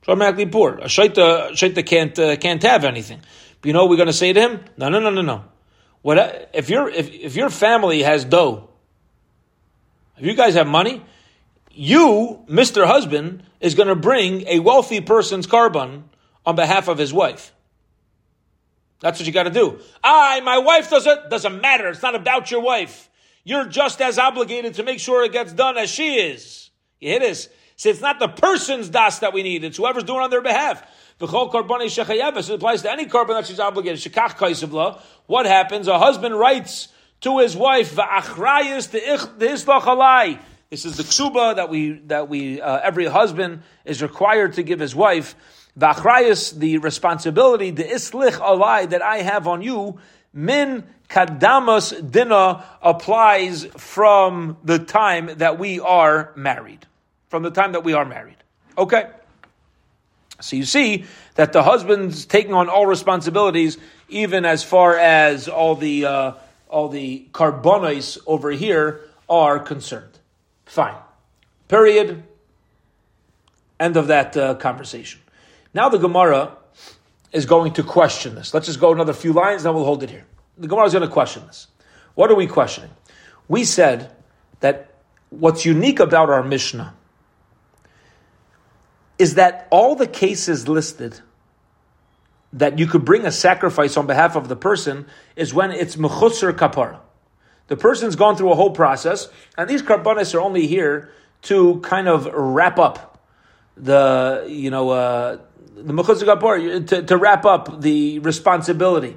She's 0.00 0.08
automatically 0.08 0.46
poor. 0.46 0.78
A 0.78 0.86
shaita, 0.86 1.50
shaita 1.50 1.84
can't, 1.84 2.18
uh, 2.18 2.36
can't 2.36 2.62
have 2.62 2.84
anything. 2.84 3.20
But 3.60 3.66
you 3.66 3.72
know 3.72 3.82
what 3.82 3.90
we're 3.90 3.96
going 3.96 4.06
to 4.06 4.12
say 4.12 4.32
to 4.32 4.40
him? 4.40 4.64
No, 4.76 4.88
no, 4.88 5.00
no, 5.00 5.10
no, 5.10 5.22
no. 5.22 5.44
What, 6.02 6.50
if, 6.54 6.70
your 6.70 6.88
if, 6.88 7.12
if 7.12 7.36
your 7.36 7.50
family 7.50 8.02
has 8.02 8.24
dough, 8.24 8.70
if 10.16 10.24
you 10.24 10.34
guys 10.34 10.54
have 10.54 10.66
money, 10.66 11.02
you, 11.72 12.44
Mr. 12.48 12.86
Husband, 12.86 13.42
is 13.60 13.74
going 13.74 13.88
to 13.88 13.94
bring 13.94 14.46
a 14.46 14.60
wealthy 14.60 15.00
person's 15.00 15.46
carbon 15.46 16.04
on 16.46 16.56
behalf 16.56 16.88
of 16.88 16.98
his 16.98 17.12
wife. 17.12 17.52
That's 19.00 19.18
what 19.18 19.26
you 19.26 19.32
got 19.32 19.44
to 19.44 19.50
do. 19.50 19.78
I, 20.02 20.40
my 20.40 20.58
wife 20.58 20.90
doesn't 20.90 21.30
doesn't 21.30 21.60
matter. 21.60 21.88
It's 21.88 22.02
not 22.02 22.14
about 22.14 22.50
your 22.50 22.60
wife. 22.60 23.08
You're 23.44 23.66
just 23.66 24.00
as 24.02 24.18
obligated 24.18 24.74
to 24.74 24.82
make 24.82 24.98
sure 24.98 25.24
it 25.24 25.32
gets 25.32 25.52
done 25.52 25.78
as 25.78 25.88
she 25.88 26.16
is. 26.16 26.70
You 27.00 27.10
hear 27.10 27.20
this? 27.20 27.48
See, 27.76 27.90
it's 27.90 28.00
not 28.00 28.18
the 28.18 28.28
person's 28.28 28.88
das 28.88 29.20
that 29.20 29.32
we 29.32 29.44
need. 29.44 29.62
It's 29.62 29.76
whoever's 29.76 30.02
doing 30.02 30.20
on 30.20 30.30
their 30.30 30.42
behalf. 30.42 30.82
The 31.18 31.28
whole 31.28 31.50
shechayeves. 31.50 32.50
It 32.50 32.54
applies 32.54 32.82
to 32.82 32.90
any 32.90 33.06
carbon 33.06 33.36
that 33.36 33.46
she's 33.46 33.60
obligated. 33.60 34.00
Shekach 34.00 34.36
kaisivla. 34.36 35.00
What 35.26 35.46
happens? 35.46 35.86
A 35.86 35.98
husband 35.98 36.36
writes 36.36 36.88
to 37.20 37.38
his 37.38 37.56
wife, 37.56 37.94
"Va'achrayis 37.94 38.90
the 38.90 39.46
islach 39.46 39.82
alai." 39.82 40.40
This 40.70 40.84
is 40.84 40.96
the 40.96 41.02
ksuba 41.02 41.56
that 41.56 41.70
we 41.70 41.92
that 42.06 42.28
we 42.28 42.60
uh, 42.60 42.80
every 42.82 43.06
husband 43.06 43.62
is 43.84 44.02
required 44.02 44.54
to 44.54 44.62
give 44.62 44.80
his 44.80 44.94
wife. 44.94 45.34
V'achrayus, 45.78 46.58
the 46.58 46.78
responsibility, 46.78 47.70
the 47.70 47.84
islich 47.84 48.32
alai 48.32 48.88
that 48.90 49.02
I 49.02 49.18
have 49.18 49.46
on 49.46 49.62
you, 49.62 49.98
min 50.32 50.84
kadamas 51.08 52.10
dina 52.10 52.64
applies 52.82 53.64
from 53.76 54.56
the 54.64 54.78
time 54.78 55.30
that 55.38 55.58
we 55.58 55.78
are 55.80 56.32
married. 56.34 56.86
From 57.28 57.42
the 57.42 57.50
time 57.50 57.72
that 57.72 57.84
we 57.84 57.92
are 57.92 58.04
married. 58.04 58.36
Okay. 58.76 59.08
So 60.40 60.56
you 60.56 60.64
see 60.64 61.04
that 61.34 61.52
the 61.52 61.62
husband's 61.62 62.24
taking 62.24 62.54
on 62.54 62.68
all 62.68 62.86
responsibilities, 62.86 63.76
even 64.08 64.44
as 64.44 64.62
far 64.62 64.96
as 64.96 65.48
all 65.48 65.74
the 65.74 66.06
uh, 66.06 66.32
all 66.68 66.88
the 66.88 67.26
carbonis 67.32 68.18
over 68.26 68.50
here 68.50 69.00
are 69.28 69.58
concerned. 69.58 70.18
Fine. 70.66 70.96
Period. 71.66 72.22
End 73.80 73.96
of 73.96 74.08
that 74.08 74.36
uh, 74.36 74.54
conversation. 74.56 75.20
Now 75.78 75.88
the 75.88 75.98
Gemara 75.98 76.56
is 77.30 77.46
going 77.46 77.74
to 77.74 77.84
question 77.84 78.34
this. 78.34 78.52
Let's 78.52 78.66
just 78.66 78.80
go 78.80 78.92
another 78.92 79.12
few 79.12 79.32
lines, 79.32 79.62
then 79.62 79.74
we'll 79.74 79.84
hold 79.84 80.02
it 80.02 80.10
here. 80.10 80.26
The 80.56 80.66
Gemara 80.66 80.86
is 80.86 80.92
going 80.92 81.06
to 81.06 81.12
question 81.12 81.46
this. 81.46 81.68
What 82.16 82.32
are 82.32 82.34
we 82.34 82.48
questioning? 82.48 82.90
We 83.46 83.62
said 83.62 84.10
that 84.58 84.92
what's 85.30 85.64
unique 85.64 86.00
about 86.00 86.30
our 86.30 86.42
Mishnah 86.42 86.94
is 89.20 89.36
that 89.36 89.68
all 89.70 89.94
the 89.94 90.08
cases 90.08 90.66
listed 90.66 91.20
that 92.52 92.80
you 92.80 92.88
could 92.88 93.04
bring 93.04 93.24
a 93.24 93.30
sacrifice 93.30 93.96
on 93.96 94.08
behalf 94.08 94.34
of 94.34 94.48
the 94.48 94.56
person 94.56 95.06
is 95.36 95.54
when 95.54 95.70
it's 95.70 95.94
mechusar 95.94 96.52
kapara. 96.54 96.98
The 97.68 97.76
person's 97.76 98.16
gone 98.16 98.34
through 98.34 98.50
a 98.50 98.56
whole 98.56 98.72
process, 98.72 99.28
and 99.56 99.70
these 99.70 99.82
karbanis 99.82 100.34
are 100.34 100.40
only 100.40 100.66
here 100.66 101.12
to 101.42 101.78
kind 101.82 102.08
of 102.08 102.26
wrap 102.34 102.80
up 102.80 103.08
the, 103.76 104.44
you 104.48 104.70
know, 104.70 104.90
uh, 104.90 105.38
the 105.82 105.92
mechusar 105.92 106.86
to, 106.88 107.02
to 107.02 107.16
wrap 107.16 107.44
up 107.44 107.80
the 107.80 108.18
responsibility. 108.20 109.16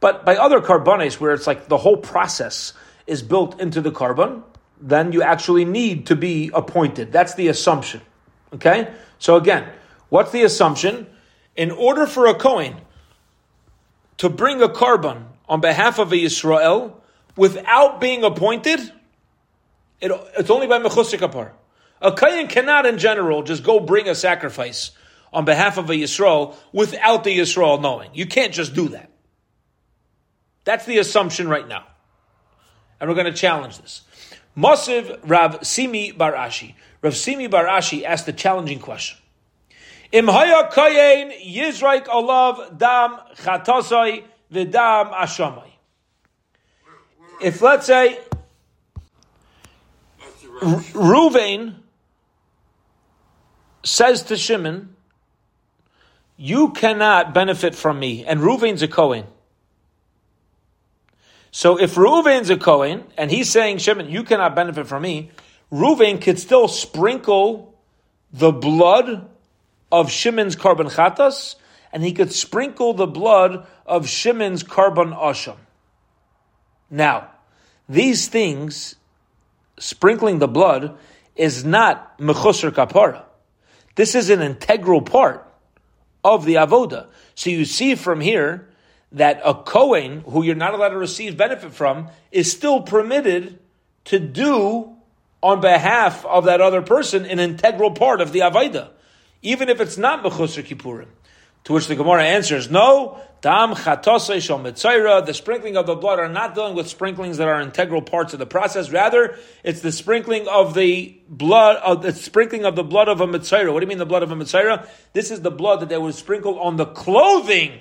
But 0.00 0.24
by 0.24 0.36
other 0.36 0.60
karbanis, 0.60 1.20
where 1.20 1.32
it's 1.32 1.46
like 1.46 1.68
the 1.68 1.76
whole 1.76 1.96
process 1.96 2.72
is 3.06 3.22
built 3.22 3.60
into 3.60 3.80
the 3.80 3.90
carbon, 3.90 4.42
then 4.80 5.12
you 5.12 5.22
actually 5.22 5.64
need 5.64 6.06
to 6.06 6.16
be 6.16 6.50
appointed. 6.54 7.12
That's 7.12 7.34
the 7.34 7.48
assumption. 7.48 8.00
Okay? 8.54 8.90
So 9.18 9.36
again, 9.36 9.68
what's 10.08 10.32
the 10.32 10.42
assumption? 10.42 11.06
In 11.54 11.70
order 11.70 12.06
for 12.06 12.26
a 12.26 12.34
Kohen 12.34 12.76
to 14.16 14.30
bring 14.30 14.62
a 14.62 14.68
carbon 14.68 15.26
on 15.48 15.60
behalf 15.60 15.98
of 15.98 16.12
a 16.12 16.16
Yisrael 16.16 16.94
without 17.36 18.00
being 18.00 18.24
appointed, 18.24 18.80
it, 20.00 20.12
it's 20.38 20.48
only 20.48 20.66
by 20.66 20.78
Mechusik. 20.78 21.52
A 22.00 22.12
Kohen 22.12 22.46
cannot 22.46 22.86
in 22.86 22.96
general 22.96 23.42
just 23.42 23.62
go 23.62 23.80
bring 23.80 24.08
a 24.08 24.14
sacrifice 24.14 24.92
on 25.32 25.44
behalf 25.44 25.78
of 25.78 25.88
a 25.90 25.94
Yisrael 25.94 26.54
without 26.72 27.24
the 27.24 27.38
Yisrael 27.38 27.80
knowing. 27.80 28.10
You 28.14 28.26
can't 28.26 28.52
just 28.52 28.74
do 28.74 28.88
that. 28.88 29.10
That's 30.64 30.84
the 30.84 30.98
assumption 30.98 31.48
right 31.48 31.66
now. 31.66 31.86
And 33.00 33.08
we're 33.08 33.16
going 33.16 33.26
to 33.26 33.32
challenge 33.32 33.78
this. 33.78 34.02
Mosiv 34.56 35.18
Rav 35.24 35.64
Simi 35.66 36.12
bar 36.12 36.32
Ashi. 36.32 36.74
Rav 37.02 37.16
Simi 37.16 37.46
bar 37.46 37.64
Ashi 37.66 38.04
asked 38.04 38.28
a 38.28 38.32
challenging 38.32 38.78
question. 38.78 39.16
Im 40.12 40.28
olav 40.28 40.58
dam 42.78 43.18
chatasai 43.36 44.24
v'dam 44.52 45.14
ashamai. 45.14 45.68
If 47.40 47.62
let's 47.62 47.86
say 47.86 48.18
Ruvain 50.60 51.76
says 53.82 54.24
to 54.24 54.36
Shimon, 54.36 54.94
"You 56.42 56.70
cannot 56.70 57.34
benefit 57.34 57.74
from 57.74 57.98
me," 57.98 58.24
and 58.24 58.40
Ruvain's 58.40 58.80
a 58.80 58.88
Kohen. 58.88 59.26
So 61.50 61.78
if 61.78 61.96
Ruvain's 61.96 62.48
a 62.48 62.56
Kohen 62.56 63.04
and 63.18 63.30
he's 63.30 63.50
saying, 63.50 63.78
Shimon, 63.78 64.08
you 64.08 64.22
cannot 64.22 64.54
benefit 64.54 64.86
from 64.86 65.02
me, 65.02 65.32
Ruvain 65.70 66.18
could 66.18 66.38
still 66.38 66.66
sprinkle 66.66 67.74
the 68.32 68.52
blood 68.52 69.28
of 69.92 70.10
Shimon's 70.10 70.56
carbon 70.56 70.86
chatas, 70.86 71.56
and 71.92 72.02
he 72.02 72.12
could 72.12 72.32
sprinkle 72.32 72.94
the 72.94 73.06
blood 73.06 73.66
of 73.84 74.08
Shimon's 74.08 74.62
carbon 74.62 75.10
asham. 75.12 75.56
Now, 76.88 77.28
these 77.86 78.28
things, 78.28 78.94
sprinkling 79.78 80.38
the 80.38 80.48
blood, 80.48 80.96
is 81.36 81.66
not 81.66 82.18
mechusar 82.18 82.70
kapara. 82.70 83.24
This 83.96 84.14
is 84.14 84.30
an 84.30 84.40
integral 84.40 85.02
part 85.02 85.46
of 86.24 86.44
the 86.44 86.54
avoda. 86.54 87.06
So 87.34 87.50
you 87.50 87.64
see 87.64 87.94
from 87.94 88.20
here 88.20 88.68
that 89.12 89.40
a 89.44 89.54
Kohen, 89.54 90.20
who 90.20 90.42
you're 90.42 90.54
not 90.54 90.74
allowed 90.74 90.90
to 90.90 90.98
receive 90.98 91.36
benefit 91.36 91.72
from, 91.72 92.08
is 92.30 92.50
still 92.50 92.82
permitted 92.82 93.58
to 94.04 94.18
do 94.18 94.96
on 95.42 95.60
behalf 95.60 96.24
of 96.26 96.44
that 96.44 96.60
other 96.60 96.82
person 96.82 97.24
an 97.24 97.40
integral 97.40 97.92
part 97.92 98.20
of 98.20 98.32
the 98.32 98.40
Avaida, 98.40 98.90
even 99.42 99.68
if 99.68 99.80
it's 99.80 99.96
not 99.96 100.22
Mechusar 100.22 100.62
Kippurim. 100.64 101.08
To 101.64 101.74
which 101.74 101.86
the 101.88 101.94
Gemara 101.94 102.24
answers, 102.24 102.70
no, 102.70 103.20
Dam 103.42 103.74
Chatosei 103.74 104.40
Mitzayra, 104.60 105.24
the 105.24 105.32
sprinkling 105.32 105.76
of 105.76 105.86
the 105.86 105.94
blood 105.94 106.18
are 106.18 106.28
not 106.28 106.54
dealing 106.54 106.74
with 106.74 106.88
sprinklings 106.88 107.38
that 107.38 107.48
are 107.48 107.60
integral 107.60 108.02
parts 108.02 108.34
of 108.34 108.38
the 108.38 108.46
process. 108.46 108.90
Rather, 108.90 109.38
it's 109.64 109.80
the 109.80 109.92
sprinkling 109.92 110.46
of 110.46 110.74
the 110.74 111.18
blood, 111.28 111.76
of 111.76 112.02
the 112.02 112.12
sprinkling 112.12 112.66
of 112.66 112.76
the 112.76 112.84
blood 112.84 113.08
of 113.08 113.22
a 113.22 113.26
Mitzayra. 113.26 113.72
What 113.72 113.80
do 113.80 113.84
you 113.84 113.88
mean 113.88 113.98
the 113.98 114.04
blood 114.04 114.22
of 114.22 114.30
a 114.30 114.36
Mitzayra? 114.36 114.86
This 115.14 115.30
is 115.30 115.40
the 115.40 115.50
blood 115.50 115.80
that 115.80 115.88
they 115.88 115.96
would 115.96 116.14
sprinkle 116.14 116.58
on 116.58 116.76
the 116.76 116.84
clothing 116.86 117.72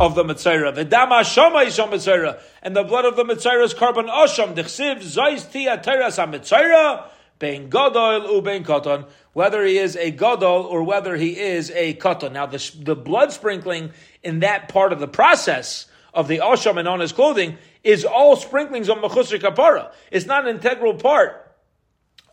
of 0.00 0.14
the 0.14 0.24
Mitzayra. 0.24 0.74
V'dama 0.74 1.22
shama 1.22 1.58
yisham 1.66 1.90
Mitzayra. 1.90 2.40
And 2.62 2.74
the 2.74 2.84
blood 2.84 3.04
of 3.04 3.16
the 3.16 3.24
Mitzayra 3.24 3.64
is 3.64 3.74
carbon 3.74 4.06
asham. 4.06 4.54
Dechsiv 4.54 5.02
zois 5.02 5.50
tia 5.50 5.76
teras 5.76 6.16
ha-Mitzayra. 6.16 7.04
Bein 7.38 7.70
gadol 7.70 8.34
u 8.34 8.42
bein 8.42 8.64
katan. 8.64 9.06
Whether 9.32 9.64
he 9.64 9.78
is 9.78 9.96
a 9.96 10.10
gadol 10.10 10.62
or 10.62 10.82
whether 10.82 11.16
he 11.16 11.38
is 11.38 11.70
a 11.70 11.94
katan. 11.94 12.32
Now 12.32 12.46
the, 12.46 12.72
the 12.80 12.96
blood 12.96 13.32
sprinkling 13.32 13.92
in 14.22 14.40
that 14.40 14.68
part 14.68 14.92
of 14.92 15.00
the 15.00 15.08
process 15.08 15.86
of 16.12 16.28
the 16.28 16.38
asham 16.38 16.78
and 16.78 16.88
on 16.88 17.00
his 17.00 17.12
clothing 17.12 17.58
is 17.84 18.04
all 18.04 18.36
sprinklings 18.36 18.88
on 18.88 18.98
mechusri 18.98 19.40
kapara. 19.40 19.92
It's 20.10 20.26
not 20.26 20.48
an 20.48 20.56
integral 20.56 20.94
part 20.94 21.54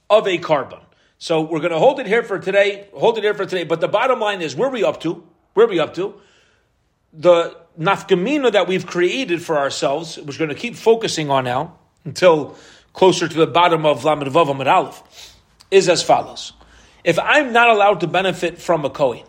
of 0.09 0.27
a 0.27 0.37
carbon. 0.37 0.79
So 1.17 1.41
we're 1.41 1.59
going 1.59 1.71
to 1.71 1.79
hold 1.79 1.99
it 1.99 2.07
here 2.07 2.23
for 2.23 2.39
today. 2.39 2.87
Hold 2.93 3.17
it 3.17 3.23
here 3.23 3.33
for 3.33 3.45
today. 3.45 3.63
But 3.63 3.81
the 3.81 3.87
bottom 3.87 4.19
line 4.19 4.41
is, 4.41 4.55
where 4.55 4.69
we 4.69 4.83
up 4.83 4.99
to? 5.01 5.23
Where 5.53 5.67
we 5.67 5.79
up 5.79 5.93
to? 5.95 6.19
the 7.17 7.55
nafkamina 7.79 8.51
that 8.51 8.67
we've 8.67 8.85
created 8.85 9.41
for 9.41 9.57
ourselves, 9.57 10.17
which 10.17 10.39
we're 10.39 10.47
going 10.47 10.55
to 10.55 10.61
keep 10.61 10.75
focusing 10.75 11.29
on 11.29 11.45
now 11.45 11.77
until 12.03 12.57
closer 12.95 13.27
to 13.27 13.35
the 13.35 13.47
bottom 13.47 13.85
of 13.85 14.03
Lamed 14.03 14.23
Vav 14.23 14.49
Amid 14.49 14.67
Aleph, 14.67 15.35
is 15.69 15.89
as 15.89 16.01
follows. 16.01 16.53
If 17.03 17.19
I'm 17.19 17.53
not 17.53 17.69
allowed 17.69 17.99
to 17.99 18.07
benefit 18.07 18.57
from 18.57 18.83
a 18.85 18.89
Kohen, 18.89 19.25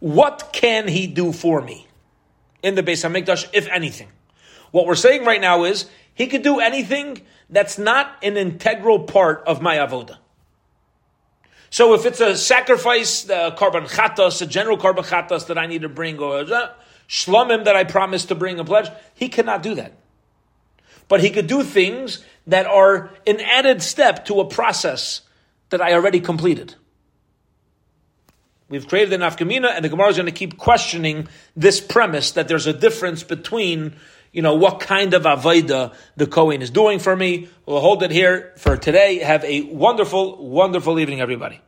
what 0.00 0.50
can 0.52 0.88
he 0.88 1.06
do 1.06 1.32
for 1.32 1.62
me 1.62 1.86
in 2.62 2.74
the 2.74 2.82
Beis 2.82 3.08
HaMikdash, 3.08 3.48
if 3.52 3.68
anything? 3.68 4.08
What 4.72 4.86
we're 4.86 4.96
saying 4.96 5.24
right 5.24 5.40
now 5.40 5.64
is 5.64 5.88
he 6.14 6.26
could 6.26 6.42
do 6.42 6.58
anything 6.58 7.22
that's 7.48 7.78
not 7.78 8.16
an 8.22 8.36
integral 8.36 9.04
part 9.04 9.44
of 9.46 9.62
my 9.62 9.76
avoda. 9.76 10.18
So 11.70 11.94
if 11.94 12.04
it's 12.04 12.20
a 12.20 12.36
sacrifice, 12.36 13.22
the 13.22 13.54
carbon 13.56 13.84
chatas, 13.84 14.42
a 14.42 14.46
general 14.46 14.76
carbon 14.76 15.04
chatas 15.04 15.46
that 15.46 15.56
I 15.56 15.66
need 15.66 15.82
to 15.82 15.88
bring, 15.88 16.18
or 16.18 16.44
shlomim 17.08 17.64
that 17.64 17.76
I 17.76 17.84
promised 17.84 18.28
to 18.28 18.34
bring 18.34 18.58
a 18.58 18.64
pledge, 18.64 18.90
he 19.14 19.28
cannot 19.28 19.62
do 19.62 19.76
that. 19.76 19.94
But 21.08 21.20
he 21.20 21.30
could 21.30 21.46
do 21.46 21.62
things 21.62 22.24
that 22.46 22.66
are 22.66 23.10
an 23.26 23.40
added 23.40 23.82
step 23.82 24.24
to 24.26 24.40
a 24.40 24.44
process 24.44 25.22
that 25.70 25.80
I 25.80 25.94
already 25.94 26.20
completed. 26.20 26.74
We've 28.68 28.86
created 28.86 29.12
an 29.12 29.20
afkamina, 29.20 29.70
and 29.74 29.84
the 29.84 29.88
Gemara 29.88 30.08
is 30.08 30.16
going 30.16 30.26
to 30.26 30.32
keep 30.32 30.58
questioning 30.58 31.28
this 31.56 31.80
premise 31.80 32.32
that 32.32 32.48
there's 32.48 32.66
a 32.66 32.72
difference 32.72 33.22
between, 33.22 33.96
you 34.32 34.42
know, 34.42 34.54
what 34.54 34.80
kind 34.80 35.14
of 35.14 35.22
avodah 35.22 35.94
the 36.16 36.26
Kohen 36.26 36.62
is 36.62 36.70
doing 36.70 36.98
for 36.98 37.14
me. 37.14 37.48
We'll 37.66 37.80
hold 37.80 38.02
it 38.02 38.10
here 38.10 38.52
for 38.56 38.76
today. 38.76 39.18
Have 39.18 39.44
a 39.44 39.62
wonderful, 39.62 40.48
wonderful 40.48 40.98
evening, 40.98 41.20
everybody. 41.20 41.60